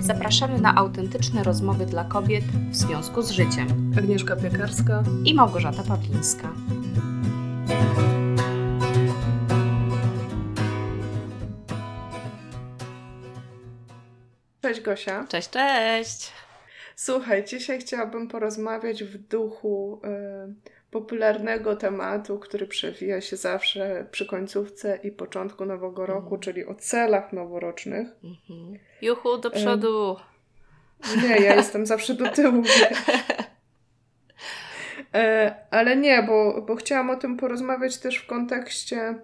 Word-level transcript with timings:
Zapraszamy 0.00 0.60
na 0.60 0.74
autentyczne 0.74 1.42
rozmowy 1.42 1.86
dla 1.86 2.04
kobiet 2.04 2.44
w 2.44 2.76
związku 2.76 3.22
z 3.22 3.30
życiem. 3.30 3.92
Agnieszka 3.98 4.36
Piekarska 4.36 5.02
i 5.24 5.34
Małgorzata 5.34 5.82
Pawlińska. 5.82 6.52
Cześć 14.62 14.80
Gosia. 14.80 15.26
Cześć, 15.28 15.50
cześć. 15.50 16.32
Słuchaj, 16.96 17.44
dzisiaj 17.44 17.80
chciałabym 17.80 18.28
porozmawiać 18.28 19.04
w 19.04 19.18
duchu 19.18 20.00
y, 20.04 20.79
popularnego 20.90 21.76
tematu, 21.76 22.38
który 22.38 22.66
przewija 22.66 23.20
się 23.20 23.36
zawsze 23.36 24.06
przy 24.10 24.26
końcówce 24.26 24.98
i 25.02 25.10
początku 25.10 25.66
nowego 25.66 26.06
roku, 26.06 26.28
mm. 26.34 26.40
czyli 26.40 26.66
o 26.66 26.74
celach 26.74 27.32
noworocznych. 27.32 28.08
Mm-hmm. 28.08 28.78
Juchu, 29.02 29.38
do 29.38 29.50
przodu. 29.50 30.16
Nie, 31.22 31.36
ja 31.36 31.54
jestem 31.54 31.86
zawsze 31.86 32.14
do 32.14 32.28
tyłu. 32.28 32.62
E, 35.14 35.54
ale 35.70 35.96
nie, 35.96 36.22
bo, 36.22 36.62
bo 36.62 36.76
chciałam 36.76 37.10
o 37.10 37.16
tym 37.16 37.36
porozmawiać 37.36 37.98
też 37.98 38.16
w 38.16 38.26
kontekście 38.26 39.14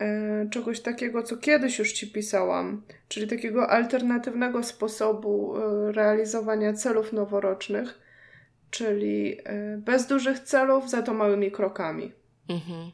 e, 0.00 0.48
czegoś 0.50 0.80
takiego, 0.80 1.22
co 1.22 1.36
kiedyś 1.36 1.78
już 1.78 1.92
Ci 1.92 2.12
pisałam, 2.12 2.82
czyli 3.08 3.28
takiego 3.28 3.70
alternatywnego 3.70 4.62
sposobu 4.62 5.56
e, 5.56 5.92
realizowania 5.92 6.72
celów 6.72 7.12
noworocznych, 7.12 8.00
czyli 8.72 9.38
bez 9.78 10.06
dużych 10.06 10.40
celów, 10.40 10.90
za 10.90 11.02
to 11.02 11.14
małymi 11.14 11.50
krokami. 11.50 12.12
Mhm. 12.48 12.90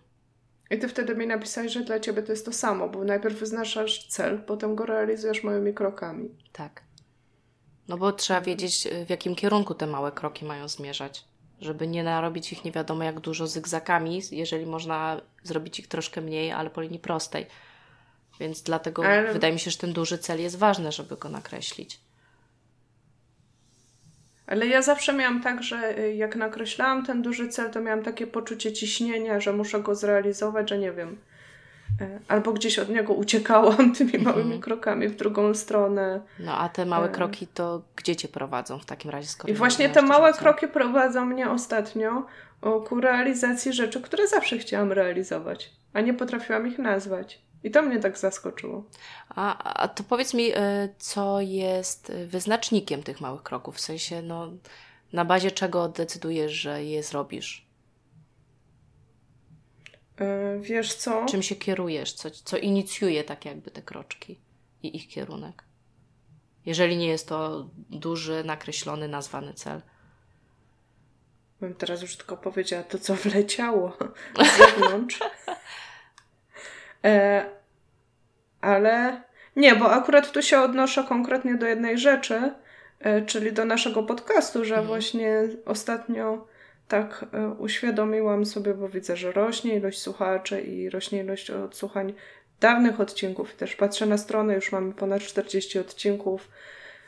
I 0.70 0.78
ty 0.78 0.88
wtedy 0.88 1.14
mi 1.14 1.26
napisałeś, 1.26 1.72
że 1.72 1.80
dla 1.80 2.00
ciebie 2.00 2.22
to 2.22 2.32
jest 2.32 2.44
to 2.44 2.52
samo, 2.52 2.88
bo 2.88 3.04
najpierw 3.04 3.38
wyznaczasz 3.38 4.06
cel, 4.08 4.38
potem 4.38 4.74
go 4.74 4.86
realizujesz 4.86 5.44
małymi 5.44 5.74
krokami. 5.74 6.28
Tak. 6.52 6.82
No 7.88 7.98
bo 7.98 8.12
trzeba 8.12 8.40
wiedzieć, 8.40 8.86
y, 8.86 9.06
w 9.06 9.10
jakim 9.10 9.34
kierunku 9.34 9.74
te 9.74 9.86
małe 9.86 10.12
kroki 10.12 10.44
mają 10.44 10.68
zmierzać, 10.68 11.24
żeby 11.60 11.86
nie 11.86 12.02
narobić 12.04 12.52
ich 12.52 12.64
nie 12.64 12.72
wiadomo 12.72 13.04
jak 13.04 13.20
dużo 13.20 13.46
zygzakami, 13.46 14.22
jeżeli 14.32 14.66
można 14.66 15.20
zrobić 15.42 15.78
ich 15.78 15.88
troszkę 15.88 16.20
mniej, 16.20 16.52
ale 16.52 16.70
po 16.70 16.80
linii 16.80 16.98
prostej. 16.98 17.46
Więc 18.40 18.62
dlatego 18.62 19.06
ale... 19.06 19.32
wydaje 19.32 19.52
mi 19.52 19.60
się, 19.60 19.70
że 19.70 19.78
ten 19.78 19.92
duży 19.92 20.18
cel 20.18 20.40
jest 20.40 20.56
ważny, 20.56 20.92
żeby 20.92 21.16
go 21.16 21.28
nakreślić. 21.28 22.00
Ale 24.48 24.66
ja 24.66 24.82
zawsze 24.82 25.12
miałam 25.12 25.42
tak, 25.42 25.62
że 25.62 25.98
y, 25.98 26.14
jak 26.14 26.36
nakreślałam 26.36 27.06
ten 27.06 27.22
duży 27.22 27.48
cel, 27.48 27.70
to 27.70 27.80
miałam 27.80 28.02
takie 28.02 28.26
poczucie 28.26 28.72
ciśnienia, 28.72 29.40
że 29.40 29.52
muszę 29.52 29.80
go 29.80 29.94
zrealizować, 29.94 30.70
że 30.70 30.78
nie 30.78 30.92
wiem, 30.92 31.16
E, 32.00 32.20
albo 32.28 32.52
gdzieś 32.52 32.78
od 32.78 32.88
niego 32.88 33.14
uciekałam 33.14 33.92
tymi 33.96 34.16
mhm. 34.16 34.24
małymi 34.24 34.60
krokami 34.60 35.08
w 35.08 35.16
drugą 35.16 35.54
stronę. 35.54 36.20
No 36.38 36.58
a 36.58 36.68
te 36.68 36.86
małe 36.86 37.06
e. 37.06 37.12
kroki 37.12 37.46
to 37.46 37.82
gdzie 37.96 38.16
cię 38.16 38.28
prowadzą 38.28 38.78
w 38.78 38.84
takim 38.84 39.10
razie? 39.10 39.28
Skoro 39.28 39.52
I 39.52 39.56
właśnie 39.56 39.88
te 39.88 40.02
małe 40.02 40.32
kroki 40.32 40.68
prowadzą 40.68 41.26
mnie 41.26 41.50
ostatnio 41.50 42.26
ku 42.86 43.00
realizacji 43.00 43.72
rzeczy, 43.72 44.00
które 44.00 44.28
zawsze 44.28 44.58
chciałam 44.58 44.92
realizować, 44.92 45.70
a 45.92 46.00
nie 46.00 46.14
potrafiłam 46.14 46.66
ich 46.66 46.78
nazwać. 46.78 47.42
I 47.64 47.70
to 47.70 47.82
mnie 47.82 48.00
tak 48.00 48.18
zaskoczyło. 48.18 48.84
A, 49.28 49.74
a 49.74 49.88
to 49.88 50.04
powiedz 50.04 50.34
mi, 50.34 50.50
e, 50.54 50.88
co 50.98 51.40
jest 51.40 52.12
wyznacznikiem 52.26 53.02
tych 53.02 53.20
małych 53.20 53.42
kroków? 53.42 53.76
W 53.76 53.80
sensie, 53.80 54.22
no, 54.22 54.52
na 55.12 55.24
bazie 55.24 55.50
czego 55.50 55.88
decydujesz, 55.88 56.52
że 56.52 56.84
je 56.84 57.02
zrobisz? 57.02 57.68
E, 60.20 60.58
wiesz 60.60 60.94
co? 60.94 61.26
Czym 61.26 61.42
się 61.42 61.56
kierujesz? 61.56 62.12
Co, 62.12 62.30
co 62.30 62.56
inicjuje 62.56 63.24
tak 63.24 63.44
jakby 63.44 63.70
te 63.70 63.82
kroczki 63.82 64.40
i 64.82 64.96
ich 64.96 65.08
kierunek? 65.08 65.64
Jeżeli 66.66 66.96
nie 66.96 67.08
jest 67.08 67.28
to 67.28 67.68
duży, 67.90 68.44
nakreślony, 68.44 69.08
nazwany 69.08 69.54
cel. 69.54 69.82
Bym 71.60 71.74
teraz 71.74 72.02
już 72.02 72.16
tylko 72.16 72.36
powiedziała 72.36 72.82
to, 72.82 72.98
co 72.98 73.14
wleciało 73.14 73.96
z 74.44 74.58
zewnątrz. 74.58 75.20
E, 77.04 77.44
ale 78.60 79.22
nie, 79.56 79.76
bo 79.76 79.92
akurat 79.92 80.32
tu 80.32 80.42
się 80.42 80.60
odnoszę 80.60 81.04
konkretnie 81.08 81.54
do 81.54 81.66
jednej 81.66 81.98
rzeczy, 81.98 82.52
e, 83.00 83.22
czyli 83.22 83.52
do 83.52 83.64
naszego 83.64 84.02
podcastu, 84.02 84.64
że 84.64 84.74
mhm. 84.74 84.86
właśnie 84.86 85.42
ostatnio 85.66 86.46
tak 86.88 87.24
e, 87.32 87.48
uświadomiłam 87.48 88.46
sobie, 88.46 88.74
bo 88.74 88.88
widzę, 88.88 89.16
że 89.16 89.32
rośnie 89.32 89.76
ilość 89.76 90.00
słuchaczy 90.00 90.60
i 90.60 90.90
rośnie 90.90 91.20
ilość 91.20 91.50
odsłuchań 91.50 92.14
dawnych 92.60 93.00
odcinków. 93.00 93.54
Też 93.54 93.76
patrzę 93.76 94.06
na 94.06 94.18
stronę, 94.18 94.54
już 94.54 94.72
mamy 94.72 94.92
ponad 94.92 95.22
40 95.22 95.78
odcinków, 95.78 96.48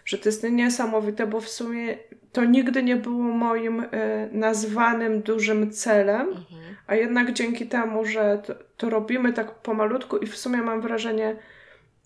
że 0.04 0.18
to 0.18 0.28
jest 0.28 0.42
niesamowite, 0.42 1.26
bo 1.26 1.40
w 1.40 1.48
sumie 1.48 1.98
to 2.32 2.44
nigdy 2.44 2.82
nie 2.82 2.96
było 2.96 3.24
moim 3.24 3.80
y, 3.80 3.86
nazwanym 4.32 5.22
dużym 5.22 5.70
celem, 5.72 6.28
mhm. 6.28 6.76
a 6.86 6.94
jednak 6.94 7.32
dzięki 7.32 7.66
temu, 7.66 8.04
że 8.04 8.42
to, 8.46 8.54
to, 8.76 8.90
robimy 8.90 9.32
tak 9.32 9.54
pomalutku 9.54 10.16
i 10.16 10.26
w 10.26 10.36
sumie 10.36 10.58
mam 10.58 10.80
wrażenie 10.80 11.36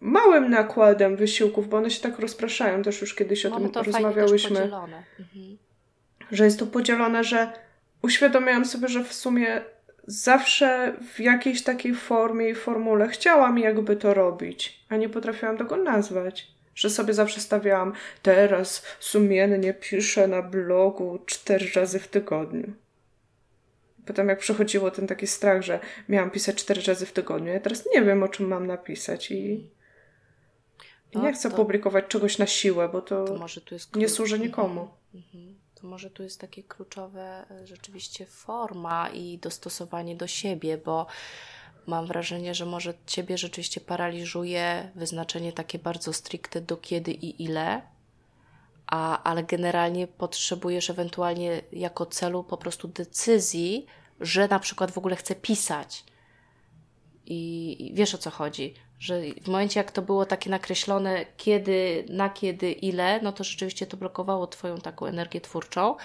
małym 0.00 0.50
nakładem 0.50 1.16
wysiłków, 1.16 1.68
bo 1.68 1.76
one 1.76 1.90
się 1.90 2.02
tak 2.02 2.18
rozpraszają, 2.18 2.82
też 2.82 3.00
już 3.00 3.14
kiedyś 3.14 3.46
o 3.46 3.50
tym 3.50 3.70
rozmawiałyśmy. 3.84 4.60
Mhm. 4.60 5.58
Że 6.30 6.44
jest 6.44 6.58
to 6.58 6.66
podzielone, 6.66 7.24
że 7.24 7.52
uświadomiłam 8.02 8.64
sobie, 8.64 8.88
że 8.88 9.04
w 9.04 9.12
sumie 9.12 9.60
zawsze 10.06 10.96
w 11.14 11.20
jakiejś 11.20 11.62
takiej 11.62 11.94
formie 11.94 12.48
i 12.48 12.54
formule 12.54 13.08
chciałam 13.08 13.58
jakby 13.58 13.96
to 13.96 14.14
robić, 14.14 14.84
a 14.88 14.96
nie 14.96 15.08
potrafiłam 15.08 15.56
tego 15.56 15.76
nazwać. 15.76 16.53
Że 16.74 16.90
sobie 16.90 17.14
zawsze 17.14 17.40
stawiałam, 17.40 17.92
teraz 18.22 18.82
sumiennie 19.00 19.74
piszę 19.74 20.28
na 20.28 20.42
blogu 20.42 21.18
cztery 21.26 21.66
razy 21.74 21.98
w 21.98 22.08
tygodniu. 22.08 22.72
Potem 24.06 24.28
jak 24.28 24.38
przechodziło 24.38 24.90
ten 24.90 25.06
taki 25.06 25.26
strach, 25.26 25.62
że 25.62 25.80
miałam 26.08 26.30
pisać 26.30 26.56
cztery 26.56 26.82
razy 26.82 27.06
w 27.06 27.12
tygodniu, 27.12 27.52
ja 27.52 27.60
teraz 27.60 27.84
nie 27.94 28.02
wiem, 28.02 28.22
o 28.22 28.28
czym 28.28 28.48
mam 28.48 28.66
napisać 28.66 29.30
i 29.30 29.70
no, 31.14 31.22
nie 31.22 31.32
chcę 31.32 31.50
to... 31.50 31.56
publikować 31.56 32.04
czegoś 32.08 32.38
na 32.38 32.46
siłę, 32.46 32.88
bo 32.88 33.02
to, 33.02 33.24
to 33.24 33.98
nie 33.98 34.08
służy 34.08 34.38
nikomu. 34.38 34.88
Mhm 35.14 35.64
może 35.84 36.10
tu 36.10 36.22
jest 36.22 36.40
takie 36.40 36.62
kluczowe 36.62 37.46
e, 37.50 37.66
rzeczywiście 37.66 38.26
forma 38.26 39.10
i 39.10 39.38
dostosowanie 39.38 40.16
do 40.16 40.26
siebie, 40.26 40.78
bo 40.78 41.06
mam 41.86 42.06
wrażenie, 42.06 42.54
że 42.54 42.66
może 42.66 42.94
Ciebie 43.06 43.38
rzeczywiście 43.38 43.80
paraliżuje 43.80 44.90
wyznaczenie 44.94 45.52
takie 45.52 45.78
bardzo 45.78 46.12
stricte 46.12 46.60
do 46.60 46.76
kiedy 46.76 47.12
i 47.12 47.42
ile, 47.44 47.82
a, 48.86 49.22
ale 49.22 49.44
generalnie 49.44 50.06
potrzebujesz 50.06 50.90
ewentualnie 50.90 51.62
jako 51.72 52.06
celu 52.06 52.44
po 52.44 52.56
prostu 52.56 52.88
decyzji, 52.88 53.86
że 54.20 54.48
na 54.48 54.58
przykład 54.58 54.90
w 54.90 54.98
ogóle 54.98 55.16
chcę 55.16 55.34
pisać. 55.34 56.04
I, 57.26 57.76
i 57.86 57.94
wiesz 57.94 58.14
o 58.14 58.18
co 58.18 58.30
chodzi, 58.30 58.74
że 58.98 59.20
w 59.42 59.46
momencie 59.46 59.80
jak 59.80 59.92
to 59.92 60.02
było 60.02 60.26
takie 60.26 60.50
nakreślone 60.50 61.26
kiedy, 61.36 62.04
na 62.08 62.30
kiedy, 62.30 62.72
ile, 62.72 63.20
no 63.22 63.32
to 63.32 63.44
rzeczywiście 63.44 63.86
to 63.86 63.96
blokowało 63.96 64.46
Twoją 64.46 64.78
taką 64.78 65.06
energię 65.06 65.40
twórczą. 65.40 65.96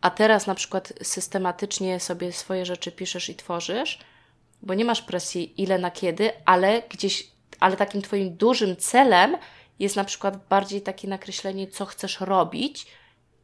A 0.00 0.10
teraz 0.10 0.46
na 0.46 0.54
przykład 0.54 0.92
systematycznie 1.02 2.00
sobie 2.00 2.32
swoje 2.32 2.66
rzeczy 2.66 2.92
piszesz 2.92 3.28
i 3.28 3.34
tworzysz, 3.34 3.98
bo 4.62 4.74
nie 4.74 4.84
masz 4.84 5.02
presji 5.02 5.62
ile 5.62 5.78
na 5.78 5.90
kiedy, 5.90 6.30
ale 6.44 6.82
gdzieś, 6.90 7.28
ale 7.60 7.76
takim 7.76 8.02
Twoim 8.02 8.36
dużym 8.36 8.76
celem 8.76 9.36
jest 9.78 9.96
na 9.96 10.04
przykład 10.04 10.48
bardziej 10.48 10.82
takie 10.82 11.08
nakreślenie, 11.08 11.66
co 11.66 11.86
chcesz 11.86 12.20
robić, 12.20 12.86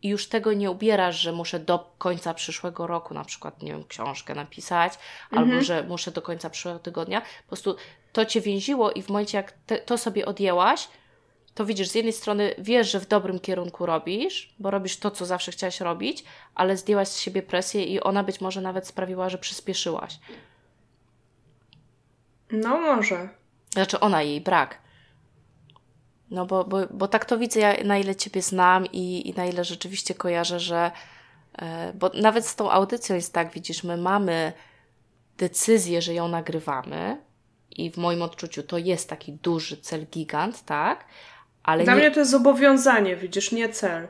i 0.05 0.09
już 0.09 0.29
tego 0.29 0.53
nie 0.53 0.71
ubierasz, 0.71 1.21
że 1.21 1.33
muszę 1.33 1.61
do 1.61 1.95
końca 1.99 2.35
przyszłego 2.35 2.87
roku 2.87 3.15
na 3.15 3.25
przykład, 3.25 3.63
nie 3.63 3.73
wiem, 3.73 3.85
książkę 3.85 4.35
napisać, 4.35 4.93
mhm. 4.93 5.51
albo 5.51 5.65
że 5.65 5.83
muszę 5.83 6.11
do 6.11 6.23
końca 6.23 6.51
przyszłego 6.51 6.79
tygodnia. 6.79 7.21
Po 7.21 7.49
prostu 7.49 7.77
to 8.13 8.25
cię 8.25 8.41
więziło 8.41 8.93
i 8.93 9.03
w 9.03 9.09
momencie, 9.09 9.37
jak 9.37 9.53
te, 9.53 9.79
to 9.79 9.99
sobie 9.99 10.27
odjęłaś, 10.27 10.89
to 11.55 11.65
widzisz, 11.65 11.89
z 11.89 11.95
jednej 11.95 12.13
strony 12.13 12.55
wiesz, 12.59 12.91
że 12.91 13.01
w 13.01 13.09
dobrym 13.09 13.41
kierunku 13.41 13.87
robisz, 13.87 14.55
bo 14.59 14.71
robisz 14.71 14.97
to, 14.97 15.11
co 15.11 15.27
zawsze 15.27 15.53
chciałaś 15.53 15.81
robić, 15.81 16.25
ale 16.55 16.77
zdjęłaś 16.77 17.09
z 17.09 17.19
siebie 17.19 17.43
presję 17.43 17.85
i 17.85 18.01
ona 18.01 18.25
być 18.25 18.41
może 18.41 18.61
nawet 18.61 18.87
sprawiła, 18.87 19.29
że 19.29 19.39
przyspieszyłaś. 19.39 20.19
No 22.55 22.81
może. 22.81 23.29
Znaczy 23.71 24.01
ona, 24.01 24.23
jej 24.23 24.41
brak. 24.41 24.79
No 26.31 26.47
bo, 26.47 26.65
bo, 26.65 26.79
bo 26.91 27.09
tak 27.09 27.25
to 27.25 27.39
widzę, 27.39 27.61
ja, 27.61 27.85
na 27.85 27.99
ile 27.99 28.17
Ciebie 28.17 28.43
znam 28.43 28.87
i, 28.87 29.29
i 29.29 29.35
na 29.35 29.47
ile 29.47 29.65
rzeczywiście 29.65 30.15
kojarzę, 30.15 30.61
że 30.61 30.91
e, 31.59 31.93
bo 31.95 32.11
nawet 32.15 32.47
z 32.47 32.57
tą 32.57 32.71
audycją 32.71 33.17
jest 33.17 33.33
tak, 33.33 33.53
widzisz, 33.53 33.85
my 33.85 33.97
mamy 33.97 34.53
decyzję, 35.39 36.03
że 36.03 36.15
ją 36.15 36.29
nagrywamy 36.29 37.23
i 37.71 37.91
w 37.91 37.97
moim 37.97 38.23
odczuciu 38.23 38.63
to 38.63 38.79
jest 38.79 39.09
taki 39.09 39.33
duży 39.33 39.77
cel 39.77 40.07
gigant, 40.07 40.65
tak? 40.65 41.05
Ale 41.63 41.85
Dla 41.85 41.95
nie... 41.95 42.01
mnie 42.01 42.11
to 42.11 42.21
jest 42.21 42.31
zobowiązanie, 42.31 43.17
widzisz, 43.17 43.53
nie 43.53 43.69
cel. 43.69 44.09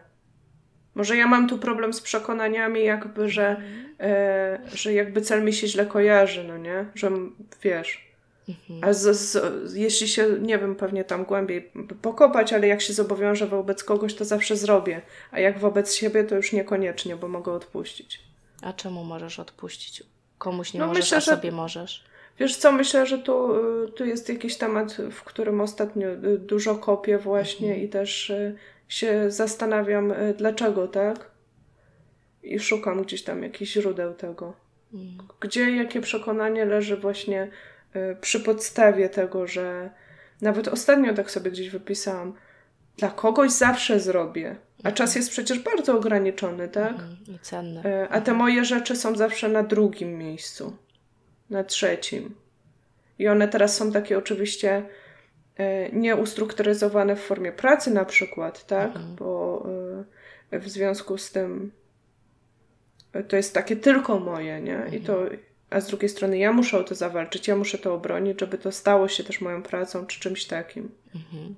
Może 0.94 1.16
ja 1.16 1.26
mam 1.26 1.48
tu 1.48 1.58
problem 1.58 1.92
z 1.92 2.00
przekonaniami, 2.00 2.84
jakby, 2.84 3.30
że, 3.30 3.48
mhm. 3.48 3.94
e, 4.00 4.76
że 4.76 4.92
jakby 4.92 5.20
cel 5.20 5.44
mi 5.44 5.52
się 5.52 5.68
źle 5.68 5.86
kojarzy, 5.86 6.44
no 6.44 6.58
nie? 6.58 6.86
Że 6.94 7.10
wiesz. 7.62 8.13
Mhm. 8.48 8.84
A 8.84 8.92
z, 8.92 9.16
z, 9.16 9.74
jeśli 9.74 10.08
się, 10.08 10.28
nie 10.40 10.58
wiem, 10.58 10.76
pewnie 10.76 11.04
tam 11.04 11.24
głębiej 11.24 11.70
pokopać, 12.02 12.52
ale 12.52 12.66
jak 12.66 12.80
się 12.80 12.92
zobowiążę 12.92 13.46
wobec 13.46 13.84
kogoś, 13.84 14.14
to 14.14 14.24
zawsze 14.24 14.56
zrobię. 14.56 15.02
A 15.30 15.40
jak 15.40 15.58
wobec 15.58 15.94
siebie, 15.94 16.24
to 16.24 16.36
już 16.36 16.52
niekoniecznie, 16.52 17.16
bo 17.16 17.28
mogę 17.28 17.52
odpuścić. 17.52 18.20
A 18.62 18.72
czemu 18.72 19.04
możesz 19.04 19.38
odpuścić? 19.38 20.02
Komuś 20.38 20.72
nie 20.74 20.80
no 20.80 20.86
możesz, 20.86 21.04
myślę, 21.04 21.18
a 21.18 21.20
sobie 21.20 21.50
że... 21.50 21.56
możesz. 21.56 22.04
Wiesz 22.38 22.56
co, 22.56 22.72
myślę, 22.72 23.06
że 23.06 23.18
tu, 23.18 23.56
y, 23.84 23.88
tu 23.88 24.04
jest 24.04 24.28
jakiś 24.28 24.56
temat, 24.56 24.96
w 25.10 25.24
którym 25.24 25.60
ostatnio 25.60 26.08
y, 26.08 26.38
dużo 26.38 26.74
kopię 26.74 27.18
właśnie 27.18 27.68
mhm. 27.68 27.86
i 27.86 27.88
też 27.88 28.30
y, 28.30 28.56
się 28.88 29.30
zastanawiam, 29.30 30.12
dlaczego 30.36 30.88
tak. 30.88 31.30
I 32.42 32.60
szukam 32.60 33.02
gdzieś 33.02 33.22
tam 33.22 33.42
jakichś 33.42 33.72
źródeł 33.72 34.14
tego. 34.14 34.54
Mhm. 34.94 35.28
Gdzie 35.40 35.76
jakie 35.76 36.00
przekonanie 36.00 36.64
leży 36.64 36.96
właśnie 36.96 37.50
przy 38.20 38.40
podstawie 38.40 39.08
tego, 39.08 39.46
że 39.46 39.90
nawet 40.40 40.68
ostatnio 40.68 41.14
tak 41.14 41.30
sobie 41.30 41.50
gdzieś 41.50 41.70
wypisałam, 41.70 42.34
dla 42.96 43.10
kogoś 43.10 43.50
zawsze 43.52 44.00
zrobię. 44.00 44.56
A 44.84 44.92
czas 44.92 45.10
mhm. 45.10 45.20
jest 45.20 45.30
przecież 45.30 45.58
bardzo 45.58 45.96
ograniczony, 45.96 46.68
tak? 46.68 46.94
I 47.28 47.38
cenny. 47.38 48.08
A 48.10 48.20
te 48.20 48.34
moje 48.34 48.64
rzeczy 48.64 48.96
są 48.96 49.16
zawsze 49.16 49.48
na 49.48 49.62
drugim 49.62 50.18
miejscu 50.18 50.76
na 51.50 51.64
trzecim. 51.64 52.34
I 53.18 53.28
one 53.28 53.48
teraz 53.48 53.76
są 53.76 53.92
takie 53.92 54.18
oczywiście 54.18 54.82
e, 55.56 55.92
nieustrukturyzowane 55.92 57.16
w 57.16 57.20
formie 57.20 57.52
pracy 57.52 57.90
na 57.90 58.04
przykład, 58.04 58.66
tak? 58.66 58.86
Mhm. 58.86 59.16
Bo 59.16 59.66
e, 60.50 60.58
w 60.58 60.68
związku 60.68 61.18
z 61.18 61.30
tym 61.30 61.72
to 63.28 63.36
jest 63.36 63.54
takie 63.54 63.76
tylko 63.76 64.20
moje, 64.20 64.60
nie? 64.60 64.76
Mhm. 64.76 64.94
I 64.94 65.00
to, 65.00 65.18
a 65.74 65.80
z 65.80 65.86
drugiej 65.86 66.08
strony 66.08 66.38
ja 66.38 66.52
muszę 66.52 66.78
o 66.78 66.84
to 66.84 66.94
zawalczyć, 66.94 67.48
ja 67.48 67.56
muszę 67.56 67.78
to 67.78 67.94
obronić, 67.94 68.40
żeby 68.40 68.58
to 68.58 68.72
stało 68.72 69.08
się 69.08 69.24
też 69.24 69.40
moją 69.40 69.62
pracą 69.62 70.06
czy 70.06 70.20
czymś 70.20 70.44
takim. 70.44 70.90
Mhm. 71.14 71.54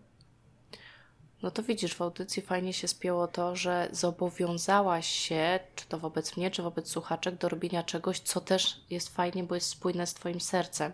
No 1.42 1.50
to 1.50 1.62
widzisz, 1.62 1.94
w 1.94 2.02
audycji 2.02 2.42
fajnie 2.42 2.72
się 2.72 2.88
spięło 2.88 3.28
to, 3.28 3.56
że 3.56 3.88
zobowiązałaś 3.92 5.06
się, 5.06 5.60
czy 5.74 5.86
to 5.86 5.98
wobec 5.98 6.36
mnie, 6.36 6.50
czy 6.50 6.62
wobec 6.62 6.88
słuchaczek, 6.88 7.34
do 7.34 7.48
robienia 7.48 7.82
czegoś, 7.82 8.20
co 8.20 8.40
też 8.40 8.80
jest 8.90 9.16
fajnie, 9.16 9.44
bo 9.44 9.54
jest 9.54 9.68
spójne 9.68 10.06
z 10.06 10.14
Twoim 10.14 10.40
sercem. 10.40 10.92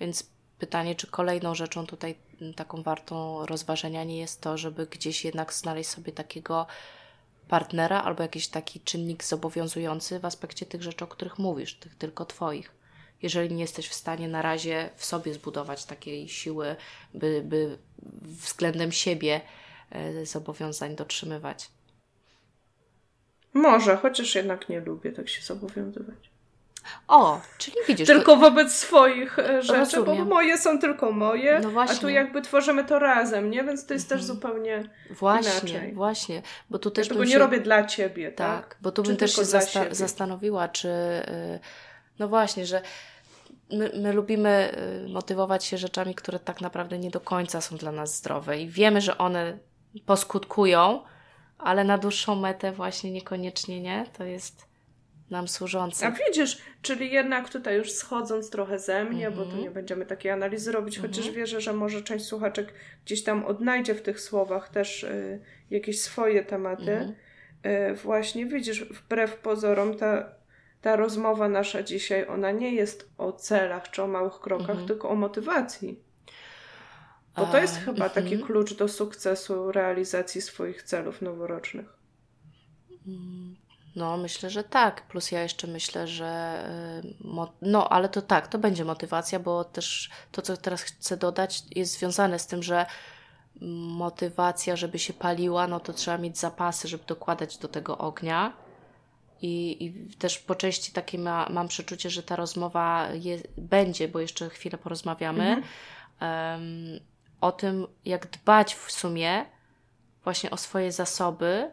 Więc 0.00 0.26
pytanie, 0.58 0.94
czy 0.94 1.06
kolejną 1.06 1.54
rzeczą 1.54 1.86
tutaj 1.86 2.14
taką 2.56 2.82
wartą 2.82 3.46
rozważenia 3.46 4.04
nie 4.04 4.18
jest 4.18 4.40
to, 4.40 4.58
żeby 4.58 4.86
gdzieś 4.86 5.24
jednak 5.24 5.52
znaleźć 5.52 5.90
sobie 5.90 6.12
takiego 6.12 6.66
partnera 7.48 8.02
albo 8.02 8.22
jakiś 8.22 8.48
taki 8.48 8.80
czynnik 8.80 9.24
zobowiązujący 9.24 10.20
w 10.20 10.24
aspekcie 10.24 10.66
tych 10.66 10.82
rzeczy, 10.82 11.04
o 11.04 11.08
których 11.08 11.38
mówisz, 11.38 11.74
tych 11.74 11.94
tylko 11.94 12.24
Twoich. 12.24 12.72
Jeżeli 13.22 13.54
nie 13.54 13.60
jesteś 13.60 13.88
w 13.88 13.94
stanie 13.94 14.28
na 14.28 14.42
razie 14.42 14.90
w 14.96 15.04
sobie 15.04 15.34
zbudować 15.34 15.84
takiej 15.84 16.28
siły, 16.28 16.76
by, 17.14 17.42
by 17.44 17.78
względem 18.22 18.92
siebie 18.92 19.40
E, 19.90 20.26
zobowiązań 20.26 20.96
dotrzymywać. 20.96 21.70
Może, 23.52 23.96
chociaż 23.96 24.34
jednak 24.34 24.68
nie 24.68 24.80
lubię 24.80 25.12
tak 25.12 25.28
się 25.28 25.42
zobowiązywać. 25.42 26.30
O, 27.08 27.40
czyli 27.58 27.76
widzisz. 27.88 28.06
Tylko 28.06 28.32
to... 28.32 28.36
wobec 28.36 28.72
swoich 28.72 29.38
e, 29.38 29.62
rzeczy, 29.62 29.96
Rozumiem. 29.96 30.16
bo 30.16 30.34
moje 30.34 30.58
są 30.58 30.78
tylko 30.78 31.12
moje, 31.12 31.60
no 31.60 31.80
a 31.80 31.86
tu 31.86 32.08
jakby 32.08 32.42
tworzymy 32.42 32.84
to 32.84 32.98
razem, 32.98 33.50
nie? 33.50 33.64
Więc 33.64 33.86
to 33.86 33.94
jest 33.94 34.12
mhm. 34.12 34.20
też 34.20 34.26
zupełnie 34.26 34.90
właśnie, 35.10 35.70
inaczej. 35.70 35.94
Właśnie, 35.94 36.42
bo 36.70 36.78
tu 36.78 36.90
też 36.90 37.06
ja 37.06 37.12
tego 37.12 37.24
się... 37.24 37.30
nie 37.30 37.38
robię 37.38 37.60
dla 37.60 37.84
ciebie, 37.84 38.32
tak? 38.32 38.66
Tak, 38.66 38.76
bo 38.80 38.92
tu 38.92 39.02
czy 39.02 39.08
bym 39.08 39.16
też 39.16 39.36
się 39.36 39.44
zasta 39.44 39.84
zastanowiła, 39.90 40.68
czy 40.68 40.88
y, 40.88 41.60
no 42.18 42.28
właśnie, 42.28 42.66
że 42.66 42.82
my, 43.72 43.90
my, 43.94 44.12
lubimy 44.12 44.72
y, 45.06 45.08
motywować 45.08 45.64
się 45.64 45.78
rzeczami, 45.78 46.14
które 46.14 46.38
tak 46.38 46.60
naprawdę 46.60 46.98
nie 46.98 47.10
do 47.10 47.20
końca 47.20 47.60
są 47.60 47.76
dla 47.76 47.92
nas 47.92 48.16
zdrowe 48.16 48.60
i 48.60 48.68
wiemy, 48.68 49.00
że 49.00 49.18
one 49.18 49.58
poskutkują, 50.06 51.02
ale 51.58 51.84
na 51.84 51.98
dłuższą 51.98 52.36
metę 52.36 52.72
właśnie 52.72 53.10
niekoniecznie 53.10 53.80
nie. 53.80 54.06
To 54.18 54.24
jest 54.24 54.65
nam 55.30 55.48
służące. 55.48 56.06
A 56.06 56.10
widzisz, 56.10 56.58
czyli 56.82 57.12
jednak 57.12 57.48
tutaj 57.48 57.76
już 57.76 57.92
schodząc 57.92 58.50
trochę 58.50 58.78
ze 58.78 59.04
mnie, 59.04 59.30
bo 59.30 59.36
tu 59.36 59.42
mhm. 59.42 59.62
nie 59.62 59.70
będziemy 59.70 60.06
takiej 60.06 60.30
analizy 60.30 60.72
robić, 60.72 60.98
chociaż 60.98 61.18
mhm. 61.18 61.34
wierzę, 61.34 61.60
że 61.60 61.72
może 61.72 62.02
część 62.02 62.24
słuchaczek 62.24 62.72
gdzieś 63.04 63.24
tam 63.24 63.44
odnajdzie 63.44 63.94
w 63.94 64.02
tych 64.02 64.20
słowach 64.20 64.68
też 64.68 65.02
y, 65.02 65.40
jakieś 65.70 66.00
swoje 66.00 66.44
tematy. 66.44 67.14
Y, 67.90 67.94
właśnie 67.94 68.46
widzisz, 68.46 68.84
wbrew 68.84 69.36
pozorom 69.36 69.96
ta, 69.96 70.32
ta 70.80 70.96
rozmowa 70.96 71.48
nasza 71.48 71.82
dzisiaj, 71.82 72.26
ona 72.28 72.50
nie 72.50 72.74
jest 72.74 73.10
o 73.18 73.32
celach 73.32 73.90
czy 73.90 74.02
o 74.02 74.06
małych 74.06 74.40
krokach, 74.40 74.76
tylko 74.86 75.10
o 75.10 75.14
motywacji. 75.14 76.00
Bo 77.36 77.46
to 77.46 77.58
jest 77.58 77.76
chyba 77.76 78.08
taki 78.08 78.34
mhm. 78.34 78.46
klucz 78.46 78.74
do 78.74 78.88
sukcesu 78.88 79.72
realizacji 79.72 80.40
swoich 80.40 80.82
celów 80.82 81.22
noworocznych. 81.22 81.96
No, 83.96 84.16
myślę, 84.16 84.50
że 84.50 84.64
tak. 84.64 85.02
Plus 85.08 85.30
ja 85.30 85.42
jeszcze 85.42 85.66
myślę, 85.66 86.06
że. 86.06 86.62
Y, 87.02 87.44
no, 87.62 87.88
ale 87.88 88.08
to 88.08 88.22
tak, 88.22 88.48
to 88.48 88.58
będzie 88.58 88.84
motywacja, 88.84 89.38
bo 89.38 89.64
też 89.64 90.10
to, 90.32 90.42
co 90.42 90.56
teraz 90.56 90.82
chcę 90.82 91.16
dodać, 91.16 91.62
jest 91.74 91.98
związane 91.98 92.38
z 92.38 92.46
tym, 92.46 92.62
że 92.62 92.86
motywacja, 93.60 94.76
żeby 94.76 94.98
się 94.98 95.12
paliła, 95.12 95.66
no 95.66 95.80
to 95.80 95.92
trzeba 95.92 96.18
mieć 96.18 96.38
zapasy, 96.38 96.88
żeby 96.88 97.04
dokładać 97.04 97.58
do 97.58 97.68
tego 97.68 97.98
ognia. 97.98 98.52
I, 99.42 99.84
i 99.84 100.16
też 100.16 100.38
po 100.38 100.54
części 100.54 100.92
takie 100.92 101.18
ma, 101.18 101.48
mam 101.50 101.68
przeczucie, 101.68 102.10
że 102.10 102.22
ta 102.22 102.36
rozmowa 102.36 103.08
je, 103.12 103.38
będzie, 103.56 104.08
bo 104.08 104.20
jeszcze 104.20 104.50
chwilę 104.50 104.78
porozmawiamy. 104.78 105.44
Mhm. 105.44 105.64
Um, 106.20 107.00
o 107.40 107.52
tym, 107.52 107.86
jak 108.04 108.26
dbać 108.26 108.74
w 108.74 108.92
sumie 108.92 109.46
właśnie 110.24 110.50
o 110.50 110.56
swoje 110.56 110.92
zasoby, 110.92 111.70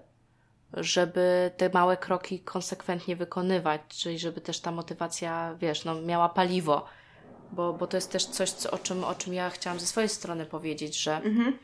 żeby 0.73 1.51
te 1.57 1.69
małe 1.69 1.97
kroki 1.97 2.39
konsekwentnie 2.39 3.15
wykonywać, 3.15 3.81
czyli 3.87 4.19
żeby 4.19 4.41
też 4.41 4.59
ta 4.59 4.71
motywacja, 4.71 5.55
wiesz, 5.59 5.85
no, 5.85 6.01
miała 6.01 6.29
paliwo. 6.29 6.85
Bo, 7.51 7.73
bo 7.73 7.87
to 7.87 7.97
jest 7.97 8.11
też 8.11 8.25
coś, 8.25 8.49
co, 8.49 8.71
o, 8.71 8.77
czym, 8.77 9.03
o 9.03 9.15
czym 9.15 9.33
ja 9.33 9.49
chciałam 9.49 9.79
ze 9.79 9.85
swojej 9.85 10.09
strony 10.09 10.45
powiedzieć, 10.45 11.03
że 11.03 11.15
mhm. 11.15 11.57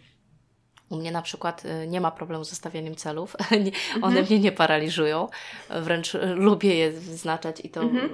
u 0.89 0.95
mnie 0.95 1.11
na 1.11 1.21
przykład 1.21 1.65
y, 1.65 1.87
nie 1.87 2.01
ma 2.01 2.11
problemu 2.11 2.43
z 2.43 2.51
stawianiem 2.51 2.95
celów. 2.95 3.35
One 4.01 4.19
mhm. 4.19 4.25
mnie 4.25 4.39
nie 4.39 4.51
paraliżują. 4.51 5.27
Wręcz 5.69 6.13
lubię 6.35 6.75
je 6.75 6.91
wyznaczać 6.91 7.65
i 7.65 7.69
to 7.69 7.81
mhm. 7.81 8.09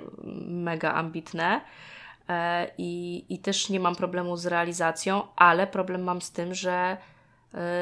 mega 0.63 0.93
ambitne. 0.93 1.61
E, 2.29 2.67
i, 2.77 3.25
i 3.29 3.39
też 3.39 3.69
nie 3.69 3.79
mam 3.79 3.95
problemu 3.95 4.37
z 4.37 4.45
realizacją, 4.45 5.23
ale 5.35 5.67
problem 5.67 6.03
mam 6.03 6.21
z 6.21 6.31
tym, 6.31 6.53
że 6.53 6.97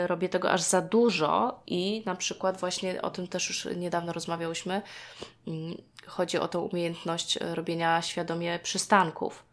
robię 0.07 0.29
tego 0.29 0.51
aż 0.51 0.61
za 0.61 0.81
dużo 0.81 1.61
i 1.67 2.03
na 2.05 2.15
przykład 2.15 2.59
właśnie 2.59 3.01
o 3.01 3.11
tym 3.11 3.27
też 3.27 3.49
już 3.49 3.75
niedawno 3.75 4.13
rozmawiałyśmy. 4.13 4.81
Mm, 5.47 5.77
chodzi 6.07 6.37
o 6.37 6.47
tą 6.47 6.61
umiejętność 6.61 7.39
robienia 7.41 8.01
świadomie 8.01 8.59
przystanków. 8.63 9.43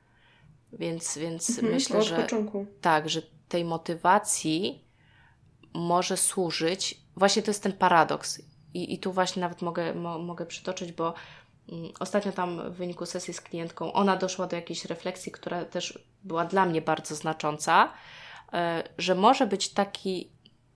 Więc, 0.72 1.18
więc 1.18 1.50
mhm, 1.50 1.74
myślę, 1.74 2.02
że 2.02 2.16
początku. 2.16 2.66
tak, 2.80 3.08
że 3.08 3.22
tej 3.48 3.64
motywacji 3.64 4.84
może 5.74 6.16
służyć. 6.16 7.00
Właśnie 7.16 7.42
to 7.42 7.50
jest 7.50 7.62
ten 7.62 7.72
paradoks. 7.72 8.42
I, 8.74 8.94
i 8.94 8.98
tu 8.98 9.12
właśnie 9.12 9.40
nawet 9.40 9.62
mogę, 9.62 9.94
mo, 9.94 10.18
mogę 10.18 10.46
przytoczyć, 10.46 10.92
bo 10.92 11.14
Mm, 11.72 11.92
ostatnio 12.00 12.32
tam 12.32 12.72
w 12.72 12.76
wyniku 12.76 13.06
sesji 13.06 13.34
z 13.34 13.40
klientką 13.40 13.92
ona 13.92 14.16
doszła 14.16 14.46
do 14.46 14.56
jakiejś 14.56 14.84
refleksji, 14.84 15.32
która 15.32 15.64
też 15.64 15.98
była 16.22 16.44
dla 16.44 16.66
mnie 16.66 16.82
bardzo 16.82 17.14
znacząca, 17.14 17.84
e, 17.84 17.90
że 18.98 19.14
może 19.14 19.46
być 19.46 19.68
taki 19.68 20.30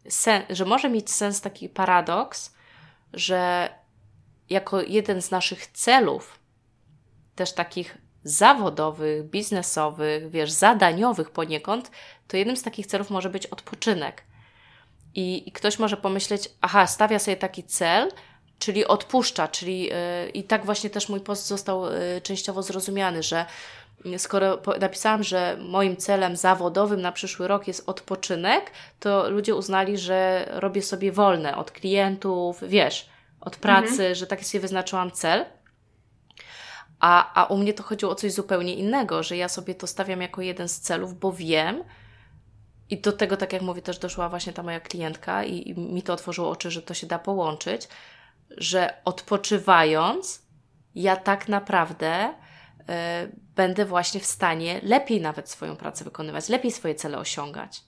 sen, 0.09 0.43
że 0.51 0.65
może 0.65 0.89
mieć 0.89 1.11
sens 1.11 1.41
taki 1.41 1.69
paradoks, 1.69 2.55
że 3.13 3.69
jako 4.51 4.83
jeden 4.83 5.23
z 5.23 5.31
naszych 5.31 5.67
celów, 5.67 6.39
też 7.35 7.53
takich 7.53 7.99
zawodowych, 8.25 9.25
biznesowych, 9.31 10.31
wiesz, 10.31 10.51
zadaniowych 10.51 11.31
poniekąd, 11.31 11.91
to 12.29 12.37
jednym 12.37 12.57
z 12.57 12.63
takich 12.63 12.87
celów 12.87 13.11
może 13.11 13.31
być 13.31 13.47
odpoczynek. 13.47 14.25
I, 15.15 15.49
i 15.49 15.53
ktoś 15.53 15.79
może 15.79 15.97
pomyśleć, 15.97 16.51
aha, 16.61 16.87
stawia 16.87 17.19
sobie 17.19 17.37
taki 17.37 17.65
cel, 17.65 18.11
czyli 18.65 18.87
odpuszcza, 18.87 19.49
czyli 19.49 19.83
yy, 19.83 19.93
i 20.35 20.45
tak 20.45 20.65
właśnie 20.65 20.91
też 20.91 21.09
mój 21.09 21.21
post 21.21 21.47
został 21.47 21.85
yy, 21.85 22.21
częściowo 22.23 22.63
zrozumiany, 22.63 23.23
że 23.23 23.47
skoro 24.19 24.59
napisałam, 24.81 25.23
że 25.23 25.57
moim 25.61 25.97
celem 25.97 26.37
zawodowym 26.37 27.01
na 27.01 27.13
przyszły 27.13 27.49
rok 27.49 27.69
jest 27.69 27.89
odpoczynek, 27.89 28.71
to 29.01 29.31
ludzie 29.31 29.55
uznali, 29.55 29.99
że 29.99 30.49
robię 30.51 30.83
sobie 30.83 31.13
wolne 31.13 31.57
od 31.57 31.71
klientów, 31.71 32.61
wiesz, 32.67 33.09
od 33.41 33.57
pracy, 33.57 33.91
mhm. 33.91 34.15
że 34.15 34.27
taki 34.27 34.45
sobie 34.45 34.63
wyznaczyłam 34.63 35.11
cel. 35.11 35.45
A, 37.01 37.43
a 37.43 37.45
u 37.45 37.57
mnie 37.57 37.75
to 37.75 37.83
chodziło 37.83 38.13
o 38.13 38.15
coś 38.15 38.33
zupełnie 38.33 38.75
innego, 38.75 39.23
że 39.23 39.37
ja 39.37 39.49
sobie 39.49 39.75
to 39.75 39.87
stawiam 39.87 40.21
jako 40.21 40.43
jeden 40.43 40.69
z 40.69 40.81
celów, 40.81 41.19
bo 41.19 41.33
wiem, 41.33 41.85
i 42.91 42.99
do 43.01 43.13
tego, 43.13 43.37
tak 43.37 43.53
jak 43.53 43.63
mówię, 43.63 43.83
też 43.83 43.99
doszła 43.99 44.29
właśnie 44.29 44.53
ta 44.53 44.63
moja 44.63 44.81
klientka 44.81 45.45
i, 45.45 45.69
i 45.69 45.75
mi 45.79 46.03
to 46.03 46.13
otworzyło 46.13 46.51
oczy, 46.51 46.71
że 46.71 46.83
to 46.83 46.95
się 46.95 47.07
da 47.07 47.19
połączyć, 47.19 47.89
że 48.51 48.95
odpoczywając, 49.05 50.43
ja 50.95 51.17
tak 51.17 51.49
naprawdę 51.49 52.35
będę 53.57 53.85
właśnie 53.85 54.21
w 54.21 54.27
stanie 54.27 54.81
lepiej 54.83 55.21
nawet 55.21 55.51
swoją 55.51 55.77
pracę 55.77 56.05
wykonywać, 56.05 56.49
lepiej 56.49 56.73
swoje 56.73 56.95
cele 56.95 57.19
osiągać. 57.19 57.85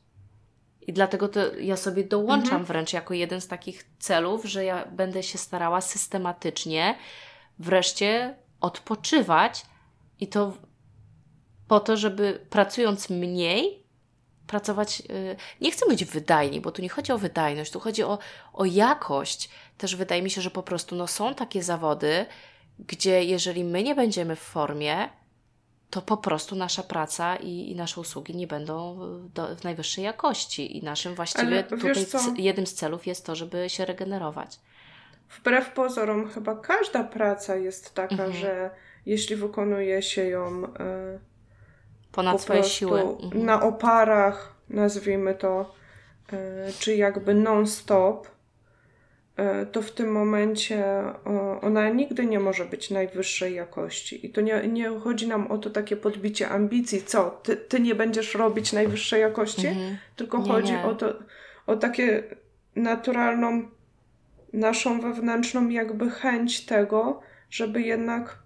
I 0.81 0.93
dlatego 0.93 1.29
to 1.29 1.57
ja 1.57 1.77
sobie 1.77 2.05
dołączam 2.05 2.49
mhm. 2.49 2.65
wręcz 2.65 2.93
jako 2.93 3.15
jeden 3.15 3.41
z 3.41 3.49
takich 3.49 3.91
celów, 3.99 4.45
że 4.45 4.65
ja 4.65 4.85
będę 4.85 5.23
się 5.23 5.39
starała 5.39 5.81
systematycznie 5.81 6.95
wreszcie 7.59 8.37
odpoczywać 8.61 9.67
i 10.21 10.29
to 10.29 10.53
po 11.69 11.81
to, 11.81 11.97
żeby 11.97 12.47
pracując 12.51 13.11
mniej, 13.11 13.86
pracować. 14.47 15.01
Yy, 15.01 15.37
nie 15.61 15.71
chcę 15.71 15.87
być 15.87 16.05
wydajni, 16.05 16.61
bo 16.61 16.73
tu 16.73 16.83
nie 16.83 16.89
chodzi 16.89 17.13
o 17.13 17.19
wydajność, 17.19 17.73
tu 17.73 17.81
chodzi 17.81 18.03
o, 18.03 18.19
o 18.53 18.65
jakość. 18.65 19.51
Też 19.79 19.97
wydaje 19.97 20.23
mi 20.23 20.31
się, 20.31 20.41
że 20.41 20.51
po 20.51 20.63
prostu 20.63 20.97
no, 20.97 21.07
są 21.07 21.35
takie 21.35 21.63
zawody, 21.63 22.27
gdzie 22.79 23.25
jeżeli 23.25 23.65
my 23.65 23.83
nie 23.83 23.95
będziemy 23.95 24.37
w 24.37 24.41
formie, 24.41 25.09
to 25.91 26.03
po 26.03 26.17
prostu 26.17 26.57
nasza 26.57 26.83
praca 26.83 27.37
i, 27.37 27.71
i 27.71 27.77
nasze 27.77 28.01
usługi 28.01 28.37
nie 28.37 28.47
będą 28.47 28.99
do, 29.35 29.57
w 29.57 29.65
najwyższej 29.65 30.05
jakości. 30.05 30.79
I 30.79 30.83
naszym 30.83 31.15
właściwie 31.15 31.65
tutaj 31.65 31.89
jednym 32.37 32.67
z 32.67 32.75
celów 32.75 33.07
jest 33.07 33.27
to, 33.27 33.37
żeby 33.37 33.71
się 33.71 33.85
regenerować. 33.85 34.59
Wbrew 35.39 35.73
pozorom, 35.73 36.29
chyba 36.29 36.57
każda 36.57 37.05
praca 37.05 37.57
jest 37.57 37.95
taka, 37.95 38.15
mhm. 38.15 38.33
że 38.33 38.71
jeśli 39.07 39.37
wykonuje 39.37 40.03
się 40.03 40.25
ją 40.25 40.65
y, 40.65 40.69
ponad 42.17 42.41
swoje 42.41 42.65
siły, 42.65 43.01
mhm. 43.01 43.45
na 43.45 43.63
oparach, 43.63 44.55
nazwijmy 44.69 45.35
to, 45.35 45.75
y, 46.33 46.37
czy 46.79 46.97
jakby 46.97 47.35
non-stop, 47.35 48.29
E, 49.37 49.67
to 49.67 49.83
w 49.83 49.93
tym 49.93 50.13
momencie 50.13 50.85
ona 51.63 51.89
nigdy 51.89 52.27
nie 52.27 52.41
może 52.41 52.65
być 52.65 52.91
najwyższej 52.91 53.55
jakości. 53.55 54.27
I 54.27 54.31
to 54.31 54.41
nie, 54.41 54.69
nie 54.69 54.89
chodzi 54.89 55.29
nam 55.29 55.47
o 55.47 55.59
to 55.59 55.71
takie 55.71 55.97
podbicie 55.97 56.49
ambicji, 56.49 57.03
co 57.03 57.31
ty, 57.43 57.57
ty 57.57 57.81
nie 57.81 57.95
będziesz 57.95 58.35
robić 58.35 58.73
najwyższej 58.73 59.21
jakości, 59.21 59.67
mhm. 59.67 59.97
tylko 60.17 60.39
nie, 60.39 60.49
chodzi 60.49 60.73
nie. 60.73 60.85
o 60.85 60.95
to, 60.95 61.15
o 61.67 61.77
takie 61.77 62.23
naturalną, 62.77 63.69
naszą 64.53 65.01
wewnętrzną 65.01 65.69
jakby 65.69 66.11
chęć 66.11 66.67
tego, 66.67 67.21
żeby 67.51 67.83
jednak 67.83 68.39